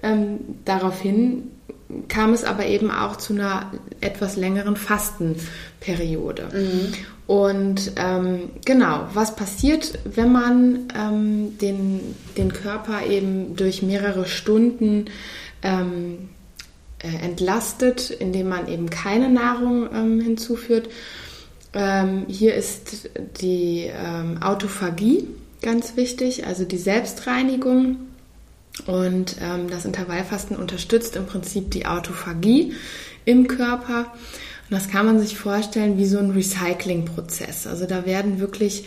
ähm, 0.03 0.39
daraufhin 0.65 1.51
kam 2.07 2.33
es 2.33 2.43
aber 2.43 2.65
eben 2.65 2.91
auch 2.91 3.15
zu 3.15 3.33
einer 3.33 3.71
etwas 3.99 4.35
längeren 4.35 4.75
Fastenperiode. 4.75 6.49
Mhm. 6.53 6.93
Und 7.25 7.91
ähm, 7.95 8.49
genau, 8.65 9.07
was 9.13 9.35
passiert, 9.35 9.99
wenn 10.03 10.31
man 10.31 10.87
ähm, 10.97 11.57
den, 11.59 12.15
den 12.37 12.53
Körper 12.53 13.05
eben 13.05 13.55
durch 13.55 13.83
mehrere 13.83 14.25
Stunden 14.25 15.05
ähm, 15.61 16.29
äh, 16.33 16.38
entlastet, 17.07 18.09
indem 18.09 18.49
man 18.49 18.67
eben 18.67 18.89
keine 18.89 19.29
Nahrung 19.29 19.89
ähm, 19.93 20.19
hinzuführt. 20.19 20.89
Ähm, 21.73 22.25
hier 22.27 22.55
ist 22.55 23.09
die 23.41 23.89
ähm, 23.93 24.41
Autophagie 24.41 25.27
ganz 25.61 25.95
wichtig, 25.95 26.45
also 26.45 26.65
die 26.65 26.77
Selbstreinigung. 26.77 27.97
Und 28.85 29.35
ähm, 29.41 29.69
das 29.69 29.85
Intervallfasten 29.85 30.55
unterstützt 30.55 31.15
im 31.15 31.25
Prinzip 31.25 31.71
die 31.71 31.85
Autophagie 31.85 32.73
im 33.25 33.47
Körper. 33.47 34.13
Und 34.69 34.75
das 34.75 34.89
kann 34.89 35.05
man 35.05 35.19
sich 35.19 35.37
vorstellen 35.37 35.97
wie 35.97 36.05
so 36.05 36.17
ein 36.17 36.31
Recyclingprozess. 36.31 37.67
Also 37.67 37.85
da 37.85 38.05
werden 38.05 38.39
wirklich, 38.39 38.85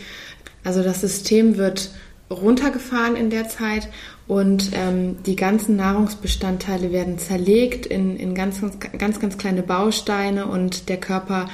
also 0.63 0.81
das 0.81 1.01
System 1.01 1.57
wird 1.57 1.91
runtergefahren 2.33 3.15
in 3.15 3.29
der 3.29 3.49
Zeit 3.49 3.89
und 4.27 4.71
ähm, 4.73 5.17
die 5.25 5.35
ganzen 5.35 5.75
Nahrungsbestandteile 5.75 6.91
werden 6.91 7.17
zerlegt 7.17 7.85
in, 7.85 8.17
in 8.17 8.35
ganz, 8.35 8.61
ganz, 8.97 9.19
ganz 9.19 9.37
kleine 9.37 9.63
Bausteine 9.63 10.47
und 10.47 10.89
der 10.89 10.97
Körper 10.97 11.49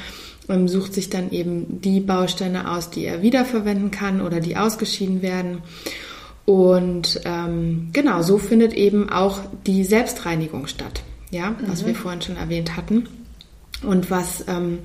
ähm, 0.50 0.68
sucht 0.68 0.94
sich 0.94 1.10
dann 1.10 1.32
eben 1.32 1.82
die 1.82 2.00
Bausteine 2.00 2.72
aus, 2.72 2.90
die 2.90 3.06
er 3.06 3.22
wiederverwenden 3.22 3.92
kann 3.92 4.22
oder 4.22 4.40
die 4.40 4.58
ausgeschieden 4.58 5.22
werden. 5.22 5.60
Und 6.46 7.22
ähm, 7.26 7.90
genau, 7.94 8.24
so 8.24 8.40
findet 8.40 8.74
eben 8.74 9.10
auch 9.10 9.42
die 9.68 9.84
Selbstreinigung 9.84 10.66
statt, 10.66 11.04
ja, 11.30 11.56
was 11.68 11.84
mhm. 11.84 11.88
wir 11.88 11.96
vorhin 11.96 12.22
schon 12.22 12.38
erwähnt 12.38 12.76
hatten. 12.76 13.08
Und 13.82 14.12
was 14.12 14.44
ähm, 14.48 14.80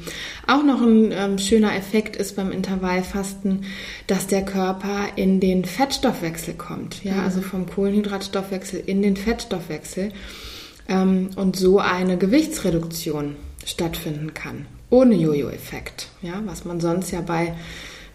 auch 0.47 0.63
noch 0.63 0.81
ein 0.81 1.11
ähm, 1.11 1.39
schöner 1.39 1.75
Effekt 1.75 2.15
ist 2.15 2.37
beim 2.37 2.53
Intervallfasten, 2.53 3.65
dass 4.07 4.29
der 4.29 4.45
Körper 4.45 5.09
in 5.17 5.41
den 5.41 5.65
Fettstoffwechsel 5.65 6.55
kommt. 6.55 7.03
Ja, 7.03 7.15
mhm. 7.15 7.21
also 7.21 7.41
vom 7.41 7.67
Kohlenhydratstoffwechsel 7.67 8.83
in 8.87 9.03
den 9.03 9.17
Fettstoffwechsel 9.17 10.13
ähm, 10.89 11.31
und 11.35 11.57
so 11.57 11.81
eine 11.81 12.17
Gewichtsreduktion 12.17 13.37
stattfinden 13.67 14.33
kann. 14.33 14.67
Ohne 14.91 15.17
Jojo-Effekt. 15.17 16.09
Ja, 16.23 16.43
was 16.45 16.65
man 16.65 16.81
sonst 16.81 17.11
ja 17.11 17.21
bei 17.21 17.55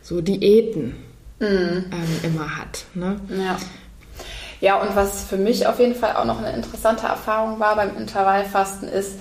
so 0.02 0.22
Diäten 0.22 0.96
mhm. 1.40 1.86
Ähm, 1.92 2.20
immer 2.24 2.58
hat. 2.58 2.86
Ne? 2.94 3.20
Ja. 3.38 3.58
Ja, 4.62 4.76
und 4.82 4.94
was 4.94 5.24
für 5.24 5.38
mich 5.38 5.68
auf 5.68 5.80
jeden 5.80 5.96
Fall 5.96 6.18
auch 6.18 6.26
noch 6.26 6.40
eine 6.40 6.54
interessante 6.54 7.08
Erfahrung 7.08 7.60
war 7.60 7.78
beim 7.78 7.96
Intervallfasten 7.96 8.90
ist, 8.90 9.14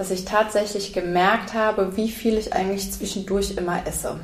dass 0.00 0.10
ich 0.10 0.24
tatsächlich 0.24 0.94
gemerkt 0.94 1.52
habe, 1.52 1.94
wie 1.94 2.10
viel 2.10 2.38
ich 2.38 2.54
eigentlich 2.54 2.90
zwischendurch 2.90 3.58
immer 3.58 3.86
esse. 3.86 4.16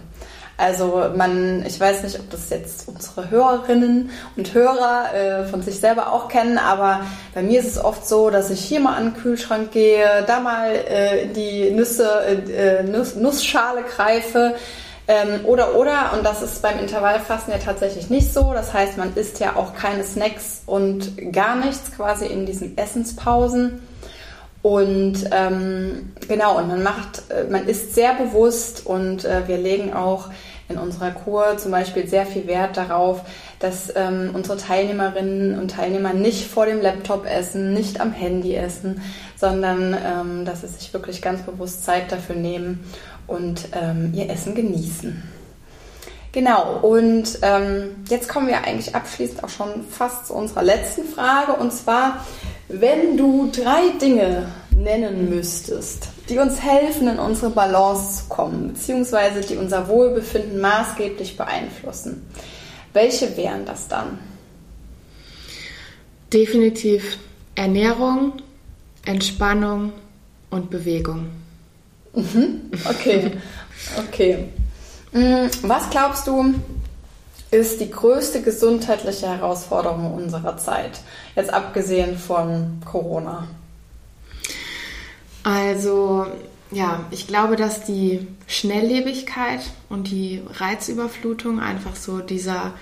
Also 0.57 1.11
man, 1.15 1.67
ich 1.67 1.79
weiß 1.79 2.03
nicht, 2.03 2.19
ob 2.19 2.31
das 2.31 2.49
jetzt 2.49 2.89
unsere 2.89 3.29
Hörerinnen 3.29 4.09
und 4.39 4.55
Hörer 4.55 5.13
äh, 5.13 5.45
von 5.45 5.61
sich 5.61 5.79
selber 5.79 6.15
auch 6.15 6.29
kennen, 6.29 6.57
aber 6.57 7.03
bei 7.35 7.43
mir 7.43 7.61
ist 7.61 7.67
es 7.67 7.85
oft 7.85 8.09
so, 8.09 8.31
dass 8.31 8.49
ich 8.49 8.61
hier 8.61 8.81
mal 8.81 8.97
an 8.97 9.13
den 9.13 9.23
Kühlschrank 9.23 9.71
gehe, 9.71 10.25
da 10.27 10.41
mal 10.41 10.71
äh, 10.71 11.25
in 11.25 11.35
die 11.35 11.71
Nüsse, 11.73 12.09
äh, 12.25 12.83
Nuss, 12.83 13.15
Nussschale 13.15 13.83
greife. 13.83 14.55
Ähm, 15.09 15.45
oder 15.45 15.75
oder, 15.77 16.15
und 16.17 16.25
das 16.25 16.41
ist 16.41 16.63
beim 16.63 16.79
Intervallfasten 16.79 17.53
ja 17.53 17.59
tatsächlich 17.59 18.09
nicht 18.09 18.33
so. 18.33 18.55
Das 18.55 18.73
heißt, 18.73 18.97
man 18.97 19.15
isst 19.15 19.41
ja 19.41 19.57
auch 19.57 19.75
keine 19.75 20.05
Snacks 20.05 20.63
und 20.65 21.35
gar 21.35 21.55
nichts 21.55 21.95
quasi 21.95 22.25
in 22.25 22.47
diesen 22.47 22.79
Essenspausen. 22.79 23.83
Und 24.67 25.31
ähm, 25.31 26.11
genau, 26.27 26.59
und 26.59 26.67
man 26.67 26.83
macht, 26.83 27.31
äh, 27.31 27.45
man 27.49 27.69
ist 27.69 27.95
sehr 27.95 28.15
bewusst 28.15 28.85
und 28.85 29.25
äh, 29.25 29.47
wir 29.47 29.59
legen 29.59 29.93
auch 29.93 30.29
in 30.69 30.77
unserer 30.77 31.13
Kur 31.13 31.57
zum 31.57 31.71
Beispiel 31.71 32.09
sehr 32.09 32.27
viel 32.27 32.49
Wert 32.49 32.77
darauf, 32.77 33.21
dass 33.61 33.93
ähm, 33.95 34.31
unsere 34.35 34.57
Teilnehmerinnen 34.57 35.57
und 35.57 35.71
Teilnehmer 35.71 36.15
nicht 36.15 36.51
vor 36.51 36.67
dem 36.67 36.83
Laptop 36.83 37.27
essen, 37.27 37.75
nicht 37.75 38.01
am 38.01 38.11
Handy 38.11 38.57
essen, 38.57 39.03
sondern 39.37 39.97
ähm, 40.05 40.45
dass 40.45 40.63
sie 40.63 40.67
sich 40.67 40.93
wirklich 40.93 41.23
ganz 41.23 41.43
bewusst 41.43 41.85
Zeit 41.85 42.11
dafür 42.11 42.35
nehmen 42.35 42.85
und 43.29 43.69
ähm, 43.71 44.15
ihr 44.15 44.29
Essen 44.29 44.57
genießen. 44.57 45.23
Genau, 46.37 46.81
und 46.81 47.39
ähm, 47.41 48.05
jetzt 48.11 48.29
kommen 48.29 48.49
wir 48.49 48.65
eigentlich 48.65 48.95
abschließend 48.95 49.43
auch 49.43 49.49
schon 49.49 49.85
fast 49.89 50.27
zu 50.27 50.35
unserer 50.35 50.65
letzten 50.65 51.05
Frage. 51.05 51.53
Und 51.55 51.73
zwar, 51.73 52.27
wenn 52.69 53.17
du 53.17 53.51
drei 53.51 53.91
Dinge 54.01 54.49
nennen 54.77 55.31
müsstest, 55.31 56.09
die 56.29 56.39
uns 56.39 56.61
helfen, 56.61 57.09
in 57.09 57.19
unsere 57.19 57.51
Balance 57.51 58.23
zu 58.23 58.29
kommen, 58.29 58.69
beziehungsweise 58.69 59.41
die 59.41 59.57
unser 59.57 59.89
Wohlbefinden 59.89 60.61
maßgeblich 60.61 61.37
beeinflussen, 61.37 62.27
welche 62.93 63.37
wären 63.37 63.65
das 63.65 63.89
dann? 63.89 64.19
Definitiv 66.33 67.19
Ernährung, 67.55 68.33
Entspannung 69.05 69.93
und 70.51 70.71
Bewegung. 70.71 71.27
Mhm. 72.15 72.71
Okay, 72.89 73.33
okay. 73.99 74.49
Mm, 75.13 75.49
was 75.63 75.89
glaubst 75.91 76.27
du, 76.27 76.55
ist 77.51 77.81
die 77.81 77.91
größte 77.91 78.43
gesundheitliche 78.43 79.29
Herausforderung 79.29 80.15
unserer 80.15 80.57
Zeit? 80.57 81.01
Jetzt 81.35 81.53
abgesehen 81.53 82.19
von 82.19 82.81
Corona. 82.85 83.49
Also, 85.43 86.27
ja, 86.71 87.05
ich 87.11 87.29
glaube, 87.29 87.57
dass 87.57 87.85
die 87.85 88.27
Schnelllebigkeit 88.49 89.61
und 89.89 90.11
die 90.11 90.43
Reizüberflutung 90.55 91.61
einfach 91.61 91.95
so 91.95 92.19
dieser 92.19 92.73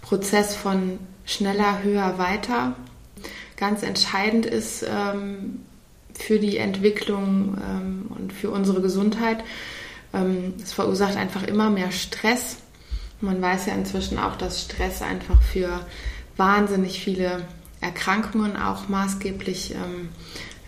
Prozess 0.00 0.54
von 0.54 0.98
schneller, 1.26 1.82
höher, 1.82 2.18
weiter 2.18 2.74
ganz 3.56 3.82
entscheidend 3.82 4.46
ist 4.46 4.84
ähm, 4.88 5.60
für 6.14 6.38
die 6.38 6.56
Entwicklung 6.56 7.56
ähm, 7.62 8.06
und 8.08 8.32
für 8.32 8.50
unsere 8.50 8.80
Gesundheit. 8.80 9.44
Ähm, 10.12 10.54
es 10.62 10.72
verursacht 10.72 11.16
einfach 11.16 11.42
immer 11.44 11.70
mehr 11.70 11.92
Stress. 11.92 12.56
Man 13.24 13.40
weiß 13.40 13.66
ja 13.66 13.74
inzwischen 13.74 14.18
auch, 14.18 14.36
dass 14.36 14.62
Stress 14.62 15.02
einfach 15.02 15.40
für 15.42 15.80
wahnsinnig 16.36 17.00
viele 17.00 17.42
Erkrankungen 17.80 18.56
auch 18.56 18.88
maßgeblich 18.88 19.74
ähm, 19.74 20.08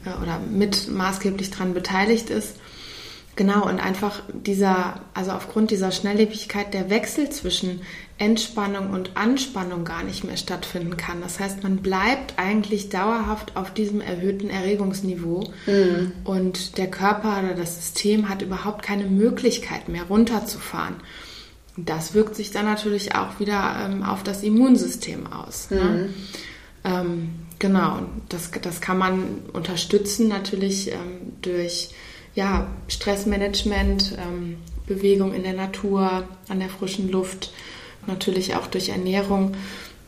äh, 0.05 0.23
oder 0.23 0.39
mit 0.39 0.91
maßgeblich 0.91 1.51
daran 1.51 1.75
beteiligt 1.75 2.31
ist. 2.31 2.57
Genau, 3.37 3.69
und 3.69 3.81
einfach 3.81 4.23
dieser, 4.33 5.01
also 5.13 5.33
aufgrund 5.33 5.71
dieser 5.71 5.93
Schnelllebigkeit 5.93 6.73
der 6.73 6.89
Wechsel 6.89 7.29
zwischen 7.29 7.83
Entspannung 8.17 8.89
und 8.91 9.11
Anspannung 9.15 9.85
gar 9.85 10.03
nicht 10.05 10.25
mehr 10.25 10.39
stattfinden 10.39 10.97
kann. 10.97 11.21
Das 11.21 11.39
heißt, 11.39 11.63
man 11.63 11.77
bleibt 11.79 12.39
eigentlich 12.39 12.89
dauerhaft 12.89 13.55
auf 13.55 13.75
diesem 13.75 14.01
erhöhten 14.01 14.49
Erregungsniveau 14.49 15.51
mhm. 15.67 16.13
und 16.25 16.79
der 16.79 16.91
Körper 16.91 17.41
oder 17.45 17.53
das 17.55 17.77
System 17.77 18.31
hat 18.31 18.41
überhaupt 18.41 18.83
keine 18.83 19.05
Möglichkeit 19.05 19.91
mehr 19.91 20.05
runterzufahren. 20.05 20.97
Das 21.77 22.15
wirkt 22.15 22.35
sich 22.35 22.51
dann 22.51 22.65
natürlich 22.65 23.15
auch 23.15 23.39
wieder 23.39 23.77
ähm, 23.85 24.03
auf 24.03 24.23
das 24.23 24.43
Immunsystem 24.43 25.31
aus. 25.33 25.71
Ne? 25.71 25.81
Mhm. 25.81 25.95
Ne? 25.95 26.09
Ähm, 26.85 27.31
genau, 27.59 28.03
das, 28.29 28.51
das 28.63 28.81
kann 28.81 28.99
man 28.99 29.41
unterstützen 29.53 30.29
natürlich 30.29 30.93
ähm, 30.93 31.33
durch 31.43 31.91
ja, 32.35 32.69
Stressmanagement, 32.89 34.17
ähm, 34.19 34.59
Bewegung 34.87 35.35
in 35.35 35.43
der 35.43 35.55
Natur, 35.55 36.29
an 36.49 36.61
der 36.61 36.69
frischen 36.69 37.11
Luft, 37.11 37.53
natürlich 38.07 38.55
auch 38.55 38.69
durch 38.69 38.91
Ernährung. 38.91 39.57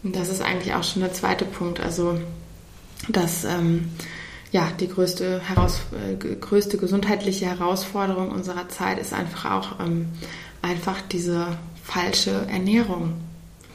Und 0.03 0.15
das 0.15 0.29
ist 0.29 0.41
eigentlich 0.41 0.75
auch 0.75 0.85
schon 0.85 1.03
der 1.03 1.13
zweite 1.13 1.45
Punkt. 1.45 1.81
Also, 1.81 2.19
dass 3.09 3.45
ähm, 3.45 3.89
ja, 4.53 4.71
die 4.79 4.89
größte, 4.89 5.41
Heraus 5.41 5.81
äh, 5.93 6.17
größte 6.17 6.79
gesundheitliche 6.79 7.47
Herausforderung 7.47 8.31
unserer 8.31 8.69
Zeit 8.69 8.99
ist 8.99 9.13
einfach 9.13 9.51
auch 9.51 9.81
ähm, 9.85 10.09
einfach 10.63 11.01
diese 11.11 11.59
falsche 11.85 12.47
Ernährung. 12.51 13.15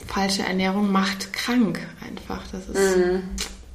Falsche 0.07 0.43
Ernährung 0.43 0.91
macht 0.91 1.33
krank 1.33 1.79
einfach. 2.05 2.41
Das 2.51 2.67
ist. 2.67 2.97
Mhm. 2.97 3.23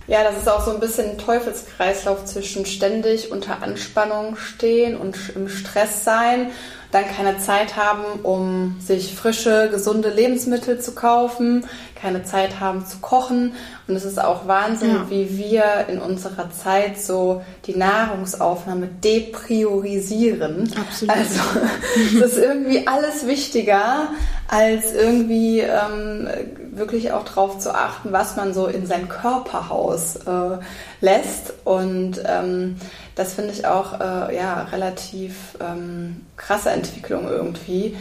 Ja, 0.07 0.23
das 0.25 0.39
ist 0.39 0.49
auch 0.49 0.65
so 0.65 0.71
ein 0.71 0.81
bisschen 0.81 1.11
ein 1.11 1.19
Teufelskreislauf 1.19 2.25
zwischen 2.25 2.65
ständig 2.65 3.31
unter 3.31 3.63
Anspannung 3.63 4.37
stehen 4.37 4.97
und 4.97 5.17
im 5.35 5.51
Stress 5.51 6.03
sein, 6.03 6.51
dann 6.91 7.05
keine 7.07 7.39
Zeit 7.39 7.77
haben, 7.77 8.21
um 8.23 8.77
sich 8.81 9.15
frische, 9.15 9.69
gesunde 9.71 10.09
Lebensmittel 10.09 10.81
zu 10.81 10.93
kaufen, 10.93 11.67
keine 11.95 12.23
Zeit 12.23 12.61
haben 12.61 12.87
zu 12.87 12.99
kochen. 12.99 13.53
Und 13.87 13.97
es 13.97 14.05
ist 14.05 14.23
auch 14.23 14.47
Wahnsinn, 14.47 14.95
ja. 14.95 15.11
wie 15.11 15.37
wir 15.37 15.87
in 15.89 15.99
unserer 15.99 16.51
Zeit 16.51 16.99
so 16.99 17.43
die 17.67 17.77
Nahrungsaufnahme 17.77 18.87
depriorisieren. 18.87 20.73
Absolut. 20.79 21.15
Also 21.15 21.41
es 22.25 22.33
ist 22.33 22.39
irgendwie 22.39 22.87
alles 22.87 23.27
wichtiger, 23.27 24.09
als 24.49 24.95
irgendwie 24.95 25.61
ähm, 25.61 26.29
wirklich 26.73 27.13
auch 27.13 27.25
darauf 27.25 27.59
zu 27.59 27.75
achten, 27.75 28.13
was 28.13 28.37
man 28.37 28.55
so 28.55 28.67
in 28.67 28.87
sein 28.87 29.09
Körperhaus 29.09 30.17
äh, 30.17 30.59
lässt. 31.01 31.53
Und 31.65 32.23
ähm, 32.27 32.77
das 33.15 33.35
finde 33.35 33.53
ich 33.53 33.67
auch 33.67 34.01
äh, 34.01 34.35
ja, 34.35 34.63
relativ 34.73 35.57
ähm, 35.61 36.25
krasse 36.37 36.71
Entwicklung 36.71 37.29
irgendwie 37.29 37.97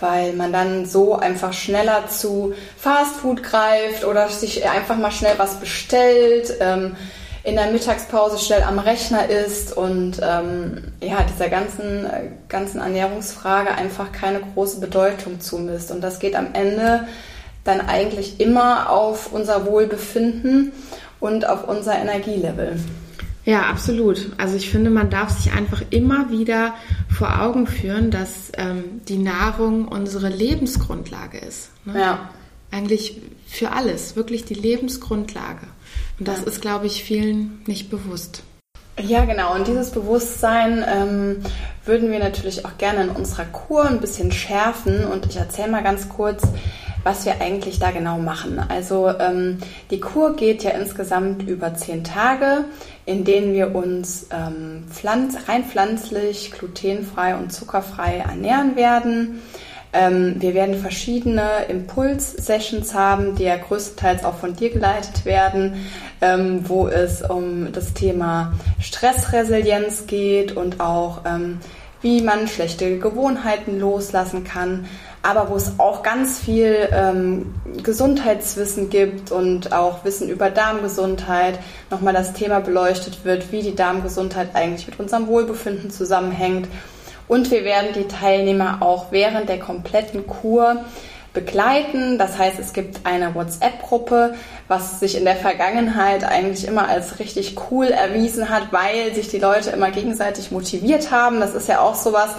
weil 0.00 0.32
man 0.32 0.52
dann 0.52 0.86
so 0.86 1.16
einfach 1.16 1.52
schneller 1.52 2.08
zu 2.08 2.54
Fastfood 2.76 3.42
greift 3.42 4.04
oder 4.04 4.28
sich 4.28 4.68
einfach 4.68 4.96
mal 4.96 5.12
schnell 5.12 5.34
was 5.38 5.60
bestellt, 5.60 6.52
ähm, 6.60 6.96
in 7.44 7.56
der 7.56 7.70
Mittagspause 7.70 8.38
schnell 8.38 8.62
am 8.62 8.78
Rechner 8.78 9.28
ist 9.28 9.76
und 9.76 10.18
ähm, 10.22 10.92
ja, 11.02 11.24
dieser 11.30 11.50
ganzen, 11.50 12.06
ganzen 12.48 12.80
Ernährungsfrage 12.80 13.72
einfach 13.72 14.12
keine 14.12 14.40
große 14.40 14.80
Bedeutung 14.80 15.40
zumisst. 15.40 15.90
Und 15.90 16.00
das 16.00 16.18
geht 16.18 16.36
am 16.36 16.54
Ende 16.54 17.06
dann 17.62 17.82
eigentlich 17.82 18.40
immer 18.40 18.90
auf 18.90 19.30
unser 19.32 19.66
Wohlbefinden 19.66 20.72
und 21.20 21.46
auf 21.46 21.68
unser 21.68 21.98
Energielevel. 21.98 22.80
Ja, 23.44 23.64
absolut. 23.64 24.32
Also 24.38 24.56
ich 24.56 24.70
finde, 24.70 24.88
man 24.88 25.10
darf 25.10 25.28
sich 25.28 25.52
einfach 25.52 25.82
immer 25.90 26.30
wieder 26.30 26.74
vor 27.10 27.42
Augen 27.42 27.66
führen, 27.66 28.10
dass 28.10 28.52
ähm, 28.56 29.02
die 29.06 29.18
Nahrung 29.18 29.86
unsere 29.86 30.30
Lebensgrundlage 30.30 31.38
ist. 31.38 31.68
Ne? 31.84 32.00
Ja. 32.00 32.30
Eigentlich 32.70 33.20
für 33.46 33.72
alles, 33.72 34.16
wirklich 34.16 34.46
die 34.46 34.54
Lebensgrundlage. 34.54 35.66
Und 36.18 36.28
das 36.28 36.40
ist, 36.40 36.60
glaube 36.60 36.86
ich, 36.86 37.02
vielen 37.02 37.62
nicht 37.66 37.90
bewusst. 37.90 38.42
Ja, 39.00 39.24
genau. 39.24 39.54
Und 39.54 39.66
dieses 39.66 39.90
Bewusstsein 39.90 40.84
ähm, 40.88 41.42
würden 41.84 42.12
wir 42.12 42.20
natürlich 42.20 42.64
auch 42.64 42.78
gerne 42.78 43.04
in 43.04 43.08
unserer 43.10 43.44
Kur 43.46 43.84
ein 43.84 44.00
bisschen 44.00 44.30
schärfen. 44.30 45.04
Und 45.04 45.26
ich 45.26 45.36
erzähle 45.36 45.72
mal 45.72 45.82
ganz 45.82 46.08
kurz, 46.08 46.44
was 47.02 47.26
wir 47.26 47.40
eigentlich 47.40 47.78
da 47.78 47.90
genau 47.90 48.18
machen. 48.18 48.58
Also 48.68 49.08
ähm, 49.18 49.58
die 49.90 50.00
Kur 50.00 50.36
geht 50.36 50.62
ja 50.62 50.70
insgesamt 50.70 51.42
über 51.48 51.74
zehn 51.74 52.04
Tage, 52.04 52.64
in 53.04 53.24
denen 53.24 53.52
wir 53.52 53.74
uns 53.74 54.26
ähm, 54.30 54.84
pflanz 54.88 55.36
rein 55.48 55.64
pflanzlich, 55.64 56.52
glutenfrei 56.52 57.36
und 57.36 57.52
zuckerfrei 57.52 58.18
ernähren 58.18 58.76
werden. 58.76 59.42
Ähm, 59.94 60.34
wir 60.40 60.54
werden 60.54 60.74
verschiedene 60.80 61.66
Impuls-Sessions 61.68 62.94
haben, 62.94 63.36
die 63.36 63.44
ja 63.44 63.56
größtenteils 63.56 64.24
auch 64.24 64.34
von 64.34 64.56
dir 64.56 64.70
geleitet 64.70 65.24
werden, 65.24 65.86
ähm, 66.20 66.68
wo 66.68 66.88
es 66.88 67.22
um 67.22 67.72
das 67.72 67.94
Thema 67.94 68.52
Stressresilienz 68.80 70.06
geht 70.06 70.56
und 70.56 70.80
auch 70.80 71.20
ähm, 71.24 71.60
wie 72.04 72.20
man 72.20 72.48
schlechte 72.48 72.98
Gewohnheiten 72.98 73.80
loslassen 73.80 74.44
kann, 74.44 74.86
aber 75.22 75.48
wo 75.48 75.56
es 75.56 75.78
auch 75.78 76.02
ganz 76.02 76.38
viel 76.38 76.76
ähm, 76.92 77.54
Gesundheitswissen 77.82 78.90
gibt 78.90 79.32
und 79.32 79.72
auch 79.72 80.04
Wissen 80.04 80.28
über 80.28 80.50
Darmgesundheit, 80.50 81.58
nochmal 81.90 82.12
das 82.12 82.34
Thema 82.34 82.60
beleuchtet 82.60 83.24
wird, 83.24 83.50
wie 83.52 83.62
die 83.62 83.74
Darmgesundheit 83.74 84.48
eigentlich 84.52 84.86
mit 84.86 85.00
unserem 85.00 85.28
Wohlbefinden 85.28 85.90
zusammenhängt. 85.90 86.68
Und 87.28 87.50
wir 87.50 87.64
werden 87.64 87.90
die 87.94 88.08
Teilnehmer 88.08 88.78
auch 88.80 89.06
während 89.10 89.48
der 89.48 89.58
kompletten 89.58 90.26
Kur 90.26 90.84
begleiten. 91.34 92.16
Das 92.16 92.38
heißt, 92.38 92.58
es 92.58 92.72
gibt 92.72 93.04
eine 93.04 93.34
WhatsApp-Gruppe, 93.34 94.34
was 94.68 95.00
sich 95.00 95.16
in 95.18 95.24
der 95.24 95.36
Vergangenheit 95.36 96.24
eigentlich 96.24 96.66
immer 96.66 96.88
als 96.88 97.18
richtig 97.18 97.56
cool 97.70 97.86
erwiesen 97.86 98.48
hat, 98.48 98.72
weil 98.72 99.12
sich 99.14 99.28
die 99.28 99.40
Leute 99.40 99.70
immer 99.70 99.90
gegenseitig 99.90 100.52
motiviert 100.52 101.10
haben. 101.10 101.40
Das 101.40 101.54
ist 101.54 101.68
ja 101.68 101.80
auch 101.80 101.96
sowas, 101.96 102.30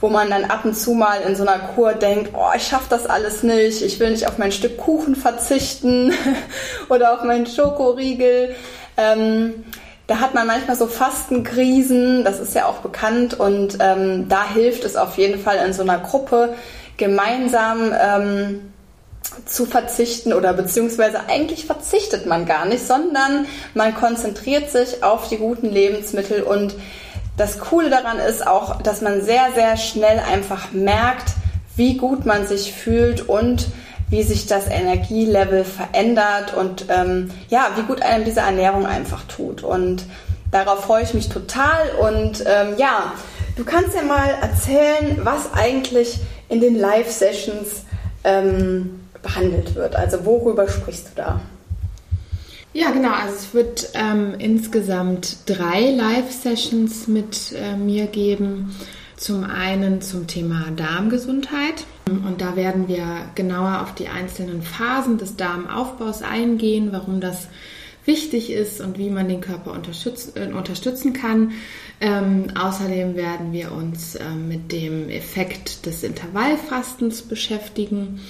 wo 0.00 0.08
man 0.08 0.28
dann 0.28 0.44
ab 0.44 0.64
und 0.64 0.76
zu 0.76 0.92
mal 0.92 1.20
in 1.22 1.36
so 1.36 1.46
einer 1.46 1.60
Kur 1.60 1.94
denkt, 1.94 2.32
oh, 2.34 2.50
ich 2.54 2.66
schaffe 2.66 2.86
das 2.90 3.06
alles 3.06 3.42
nicht, 3.42 3.82
ich 3.82 3.98
will 4.00 4.10
nicht 4.10 4.26
auf 4.26 4.36
mein 4.36 4.52
Stück 4.52 4.76
Kuchen 4.76 5.14
verzichten 5.14 6.12
oder 6.90 7.14
auf 7.14 7.22
meinen 7.22 7.46
Schokoriegel. 7.46 8.54
Ähm, 8.96 9.64
da 10.10 10.18
hat 10.18 10.34
man 10.34 10.44
manchmal 10.48 10.74
so 10.74 10.88
Fastenkrisen, 10.88 12.24
das 12.24 12.40
ist 12.40 12.56
ja 12.56 12.66
auch 12.66 12.78
bekannt. 12.78 13.38
Und 13.38 13.78
ähm, 13.78 14.28
da 14.28 14.44
hilft 14.44 14.82
es 14.82 14.96
auf 14.96 15.16
jeden 15.18 15.40
Fall 15.40 15.58
in 15.64 15.72
so 15.72 15.82
einer 15.82 15.98
Gruppe, 15.98 16.54
gemeinsam 16.96 17.92
ähm, 17.92 18.72
zu 19.46 19.66
verzichten 19.66 20.32
oder 20.32 20.52
beziehungsweise 20.52 21.28
eigentlich 21.28 21.64
verzichtet 21.64 22.26
man 22.26 22.44
gar 22.44 22.64
nicht, 22.64 22.84
sondern 22.84 23.46
man 23.74 23.94
konzentriert 23.94 24.72
sich 24.72 25.04
auf 25.04 25.28
die 25.28 25.36
guten 25.36 25.70
Lebensmittel. 25.70 26.42
Und 26.42 26.74
das 27.36 27.60
Coole 27.60 27.88
daran 27.88 28.18
ist 28.18 28.44
auch, 28.44 28.82
dass 28.82 29.02
man 29.02 29.22
sehr, 29.22 29.50
sehr 29.54 29.76
schnell 29.76 30.18
einfach 30.18 30.72
merkt, 30.72 31.34
wie 31.76 31.96
gut 31.96 32.26
man 32.26 32.48
sich 32.48 32.72
fühlt 32.72 33.28
und 33.28 33.68
wie 34.10 34.22
sich 34.24 34.46
das 34.46 34.66
Energielevel 34.66 35.64
verändert 35.64 36.52
und 36.54 36.86
ähm, 36.88 37.30
ja, 37.48 37.70
wie 37.76 37.82
gut 37.82 38.02
einem 38.02 38.24
diese 38.24 38.40
Ernährung 38.40 38.84
einfach 38.84 39.24
tut. 39.24 39.62
Und 39.62 40.04
darauf 40.50 40.84
freue 40.84 41.04
ich 41.04 41.14
mich 41.14 41.28
total. 41.28 41.90
Und 42.00 42.44
ähm, 42.46 42.74
ja, 42.76 43.12
du 43.56 43.64
kannst 43.64 43.94
ja 43.94 44.02
mal 44.02 44.36
erzählen, 44.42 45.20
was 45.22 45.52
eigentlich 45.54 46.18
in 46.48 46.60
den 46.60 46.76
Live-Sessions 46.76 47.84
ähm, 48.24 49.00
behandelt 49.22 49.76
wird. 49.76 49.94
Also 49.94 50.24
worüber 50.24 50.68
sprichst 50.68 51.10
du 51.10 51.12
da? 51.14 51.40
Ja, 52.72 52.90
genau. 52.90 53.10
Also 53.12 53.34
es 53.34 53.54
wird 53.54 53.90
ähm, 53.94 54.34
insgesamt 54.38 55.38
drei 55.46 55.90
Live-Sessions 55.90 57.08
mit 57.08 57.52
äh, 57.52 57.76
mir 57.76 58.06
geben. 58.06 58.74
Zum 59.16 59.44
einen 59.44 60.00
zum 60.00 60.26
Thema 60.26 60.66
Darmgesundheit. 60.76 61.84
Und 62.18 62.40
da 62.40 62.56
werden 62.56 62.88
wir 62.88 63.04
genauer 63.34 63.82
auf 63.82 63.94
die 63.94 64.08
einzelnen 64.08 64.62
Phasen 64.62 65.18
des 65.18 65.36
Darmaufbaus 65.36 66.22
eingehen, 66.22 66.90
warum 66.92 67.20
das 67.20 67.48
wichtig 68.04 68.50
ist 68.50 68.80
und 68.80 68.98
wie 68.98 69.10
man 69.10 69.28
den 69.28 69.40
Körper 69.40 69.72
unterstützen, 69.72 70.32
äh, 70.36 70.52
unterstützen 70.52 71.12
kann. 71.12 71.52
Ähm, 72.00 72.46
außerdem 72.58 73.14
werden 73.14 73.52
wir 73.52 73.72
uns 73.72 74.14
äh, 74.14 74.30
mit 74.30 74.72
dem 74.72 75.08
Effekt 75.10 75.86
des 75.86 76.02
Intervallfastens 76.02 77.22
beschäftigen 77.22 78.20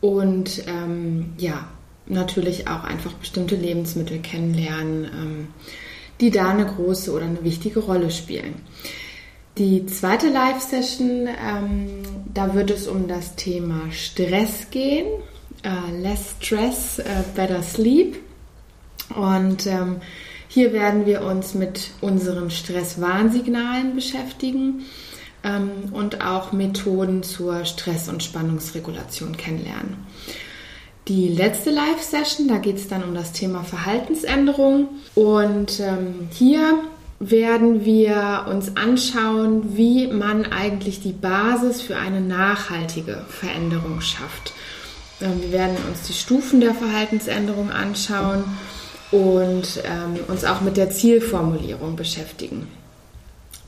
und 0.00 0.64
ähm, 0.66 1.32
ja, 1.38 1.68
natürlich 2.06 2.68
auch 2.68 2.84
einfach 2.84 3.12
bestimmte 3.14 3.56
Lebensmittel 3.56 4.18
kennenlernen, 4.18 5.04
ähm, 5.04 5.48
die 6.20 6.30
da 6.30 6.50
eine 6.50 6.66
große 6.66 7.12
oder 7.12 7.24
eine 7.24 7.42
wichtige 7.42 7.80
Rolle 7.80 8.10
spielen. 8.10 8.54
Die 9.58 9.86
zweite 9.86 10.28
Live-Session, 10.28 11.28
ähm, 11.28 12.02
da 12.34 12.52
wird 12.52 12.70
es 12.70 12.86
um 12.86 13.08
das 13.08 13.36
Thema 13.36 13.90
Stress 13.90 14.68
gehen. 14.70 15.06
Äh, 15.62 15.98
less 16.02 16.34
Stress, 16.42 16.98
äh, 16.98 17.04
Better 17.34 17.62
Sleep. 17.62 18.18
Und 19.14 19.66
ähm, 19.66 20.02
hier 20.48 20.74
werden 20.74 21.06
wir 21.06 21.22
uns 21.22 21.54
mit 21.54 21.92
unseren 22.02 22.50
Stresswarnsignalen 22.50 23.94
beschäftigen 23.94 24.84
ähm, 25.42 25.70
und 25.90 26.22
auch 26.22 26.52
Methoden 26.52 27.22
zur 27.22 27.64
Stress- 27.64 28.10
und 28.10 28.22
Spannungsregulation 28.22 29.38
kennenlernen. 29.38 29.96
Die 31.08 31.28
letzte 31.28 31.70
Live-Session, 31.70 32.48
da 32.48 32.58
geht 32.58 32.76
es 32.76 32.88
dann 32.88 33.04
um 33.04 33.14
das 33.14 33.32
Thema 33.32 33.64
Verhaltensänderung. 33.64 34.88
Und 35.14 35.80
ähm, 35.80 36.28
hier 36.30 36.78
werden 37.18 37.84
wir 37.84 38.46
uns 38.48 38.76
anschauen, 38.76 39.76
wie 39.76 40.06
man 40.06 40.44
eigentlich 40.46 41.00
die 41.00 41.12
Basis 41.12 41.80
für 41.80 41.96
eine 41.96 42.20
nachhaltige 42.20 43.24
Veränderung 43.28 44.00
schafft. 44.00 44.52
Ähm, 45.20 45.40
wir 45.40 45.52
werden 45.52 45.76
uns 45.88 46.06
die 46.06 46.12
Stufen 46.12 46.60
der 46.60 46.74
Verhaltensänderung 46.74 47.70
anschauen 47.70 48.44
und 49.10 49.82
ähm, 49.84 50.18
uns 50.28 50.44
auch 50.44 50.60
mit 50.60 50.76
der 50.76 50.90
Zielformulierung 50.90 51.96
beschäftigen. 51.96 52.68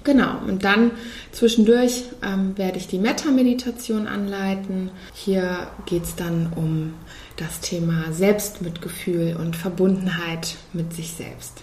Genau, 0.04 0.38
und 0.46 0.64
dann 0.64 0.92
zwischendurch 1.32 2.04
ähm, 2.22 2.56
werde 2.56 2.78
ich 2.78 2.86
die 2.86 2.98
Metta-Meditation 2.98 4.06
anleiten. 4.06 4.90
Hier 5.12 5.68
geht 5.86 6.04
es 6.04 6.16
dann 6.16 6.52
um 6.54 6.94
das 7.36 7.60
Thema 7.60 8.12
Selbstmitgefühl 8.12 9.36
und 9.38 9.56
Verbundenheit 9.56 10.56
mit 10.72 10.94
sich 10.94 11.12
selbst. 11.12 11.62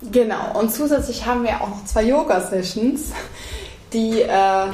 Genau, 0.00 0.58
und 0.58 0.72
zusätzlich 0.72 1.26
haben 1.26 1.42
wir 1.42 1.60
auch 1.60 1.68
noch 1.68 1.84
zwei 1.84 2.04
Yoga-Sessions, 2.04 3.12
die 3.92 4.22
äh, 4.22 4.66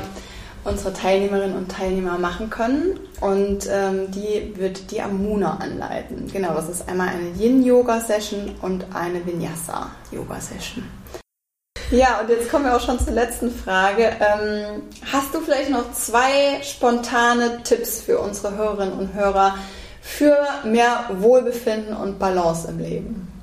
unsere 0.65 0.93
Teilnehmerinnen 0.93 1.57
und 1.57 1.71
Teilnehmer 1.71 2.19
machen 2.19 2.51
können. 2.51 3.01
Und 3.21 3.67
ähm, 3.71 4.11
die 4.11 4.55
wird 4.57 4.91
die 4.91 5.01
Amuna 5.01 5.59
anleiten. 5.59 6.31
Genau, 6.33 6.55
das 6.55 6.69
ist 6.69 6.89
einmal 6.89 7.09
eine 7.09 7.31
Yin-Yoga-Session 7.39 8.57
und 8.61 8.87
eine 8.95 9.25
Vinyasa-Yoga-Session. 9.25 10.85
Ja, 11.91 12.21
und 12.21 12.29
jetzt 12.31 12.51
kommen 12.51 12.65
wir 12.65 12.77
auch 12.77 12.81
schon 12.81 12.99
zur 12.99 13.13
letzten 13.13 13.51
Frage. 13.51 14.05
Ähm, 14.19 14.83
hast 15.13 15.35
du 15.35 15.41
vielleicht 15.41 15.71
noch 15.71 15.93
zwei 15.93 16.63
spontane 16.63 17.63
Tipps 17.63 18.01
für 18.01 18.19
unsere 18.19 18.57
Hörerinnen 18.57 18.99
und 18.99 19.15
Hörer 19.15 19.57
für 20.01 20.37
mehr 20.65 21.11
Wohlbefinden 21.19 21.95
und 21.95 22.19
Balance 22.19 22.69
im 22.69 22.79
Leben? 22.79 23.34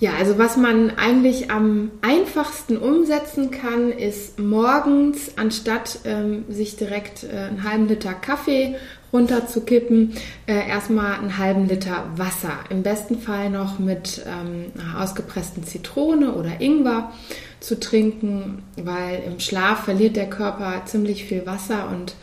Ja, 0.00 0.14
also 0.18 0.38
was 0.38 0.56
man 0.56 0.96
eigentlich 0.96 1.50
am 1.50 1.90
einfachsten 2.00 2.78
umsetzen 2.78 3.50
kann, 3.50 3.92
ist 3.92 4.38
morgens, 4.38 5.36
anstatt 5.36 5.98
ähm, 6.06 6.46
sich 6.48 6.76
direkt 6.76 7.24
äh, 7.24 7.36
einen 7.36 7.64
halben 7.64 7.86
Liter 7.86 8.14
Kaffee 8.14 8.76
runterzukippen, 9.12 10.14
äh, 10.46 10.66
erstmal 10.66 11.18
einen 11.18 11.36
halben 11.36 11.68
Liter 11.68 12.06
Wasser. 12.16 12.60
Im 12.70 12.82
besten 12.82 13.20
Fall 13.20 13.50
noch 13.50 13.78
mit 13.78 14.24
ähm, 14.26 14.72
ausgepressten 14.98 15.64
Zitrone 15.64 16.32
oder 16.32 16.62
Ingwer 16.62 17.12
zu 17.60 17.78
trinken, 17.78 18.62
weil 18.82 19.22
im 19.26 19.38
Schlaf 19.38 19.84
verliert 19.84 20.16
der 20.16 20.30
Körper 20.30 20.80
ziemlich 20.86 21.24
viel 21.24 21.44
Wasser 21.44 21.90
und 21.90 22.14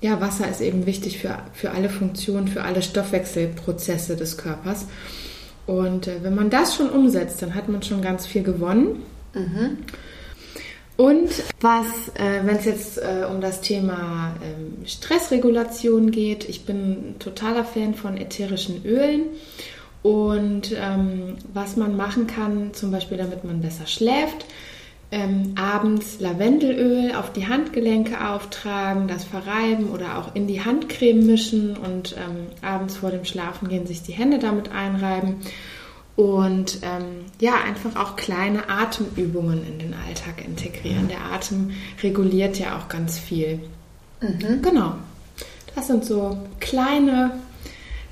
ja, 0.00 0.20
Wasser 0.20 0.48
ist 0.48 0.62
eben 0.62 0.84
wichtig 0.84 1.18
für, 1.18 1.38
für 1.52 1.70
alle 1.70 1.90
Funktionen, 1.90 2.48
für 2.48 2.62
alle 2.62 2.82
Stoffwechselprozesse 2.82 4.16
des 4.16 4.36
Körpers. 4.36 4.86
Und 5.66 6.08
äh, 6.08 6.22
wenn 6.22 6.34
man 6.34 6.50
das 6.50 6.74
schon 6.76 6.90
umsetzt, 6.90 7.42
dann 7.42 7.54
hat 7.54 7.68
man 7.68 7.82
schon 7.82 8.02
ganz 8.02 8.26
viel 8.26 8.42
gewonnen. 8.42 9.02
Mhm. 9.34 9.78
Und 10.96 11.30
was, 11.60 12.08
äh, 12.14 12.44
wenn 12.44 12.56
es 12.56 12.66
jetzt 12.66 12.98
äh, 12.98 13.24
um 13.24 13.40
das 13.40 13.62
Thema 13.62 14.34
ähm, 14.44 14.84
Stressregulation 14.84 16.10
geht, 16.10 16.46
ich 16.46 16.66
bin 16.66 16.76
ein 16.76 17.18
totaler 17.18 17.64
Fan 17.64 17.94
von 17.94 18.18
ätherischen 18.18 18.84
Ölen. 18.84 19.22
Und 20.02 20.72
ähm, 20.76 21.36
was 21.54 21.76
man 21.76 21.96
machen 21.96 22.26
kann, 22.26 22.74
zum 22.74 22.90
Beispiel 22.90 23.18
damit 23.18 23.44
man 23.44 23.60
besser 23.60 23.86
schläft, 23.86 24.46
ähm, 25.12 25.54
abends 25.56 26.20
Lavendelöl 26.20 27.14
auf 27.14 27.32
die 27.32 27.48
Handgelenke 27.48 28.28
auftragen, 28.28 29.08
das 29.08 29.24
verreiben 29.24 29.90
oder 29.90 30.18
auch 30.18 30.34
in 30.34 30.46
die 30.46 30.64
Handcreme 30.64 31.26
mischen 31.26 31.76
und 31.76 32.16
ähm, 32.16 32.46
abends 32.62 32.96
vor 32.96 33.10
dem 33.10 33.24
Schlafengehen 33.24 33.86
sich 33.86 34.02
die 34.02 34.12
Hände 34.12 34.38
damit 34.38 34.70
einreiben. 34.70 35.36
Und 36.16 36.80
ähm, 36.82 37.24
ja, 37.40 37.54
einfach 37.64 37.96
auch 37.96 38.14
kleine 38.14 38.68
Atemübungen 38.68 39.66
in 39.66 39.78
den 39.78 39.94
Alltag 39.94 40.44
integrieren. 40.44 41.08
Der 41.08 41.32
Atem 41.32 41.70
reguliert 42.02 42.58
ja 42.58 42.78
auch 42.78 42.88
ganz 42.88 43.18
viel. 43.18 43.60
Mhm. 44.20 44.60
Genau. 44.62 44.94
Das 45.74 45.86
sind 45.86 46.04
so 46.04 46.36
kleine 46.58 47.32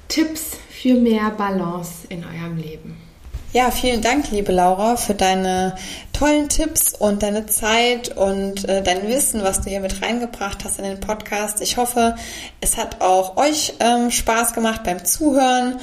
Tipps 0.09 0.57
für 0.71 0.95
mehr 0.95 1.31
Balance 1.31 2.07
in 2.09 2.25
eurem 2.25 2.57
Leben. 2.57 3.08
Ja, 3.53 3.71
vielen 3.71 4.03
Dank, 4.03 4.31
liebe 4.31 4.53
Laura, 4.53 4.97
für 4.97 5.15
deine 5.15 5.75
tollen 6.13 6.51
Tipps 6.51 6.93
und 6.93 7.23
deine 7.23 7.47
Zeit 7.47 8.15
und 8.15 8.69
äh, 8.69 8.83
dein 8.83 9.09
Wissen, 9.09 9.43
was 9.43 9.63
du 9.63 9.71
hier 9.71 9.81
mit 9.81 10.03
reingebracht 10.03 10.65
hast 10.65 10.79
in 10.79 10.85
den 10.85 11.01
Podcast. 11.01 11.63
Ich 11.63 11.79
hoffe, 11.79 12.15
es 12.61 12.77
hat 12.77 13.01
auch 13.01 13.39
euch 13.39 13.73
ähm, 13.81 14.11
Spaß 14.11 14.53
gemacht 14.53 14.83
beim 14.85 15.03
Zuhören 15.03 15.81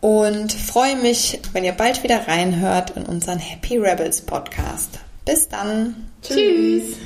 und 0.00 0.52
freue 0.52 0.94
mich, 0.94 1.40
wenn 1.52 1.64
ihr 1.64 1.72
bald 1.72 2.04
wieder 2.04 2.28
reinhört 2.28 2.90
in 2.90 3.02
unseren 3.04 3.40
Happy 3.40 3.78
Rebels 3.78 4.20
Podcast. 4.20 5.00
Bis 5.24 5.48
dann. 5.48 6.10
Tschüss. 6.22 6.36
Tschüss. 6.36 6.96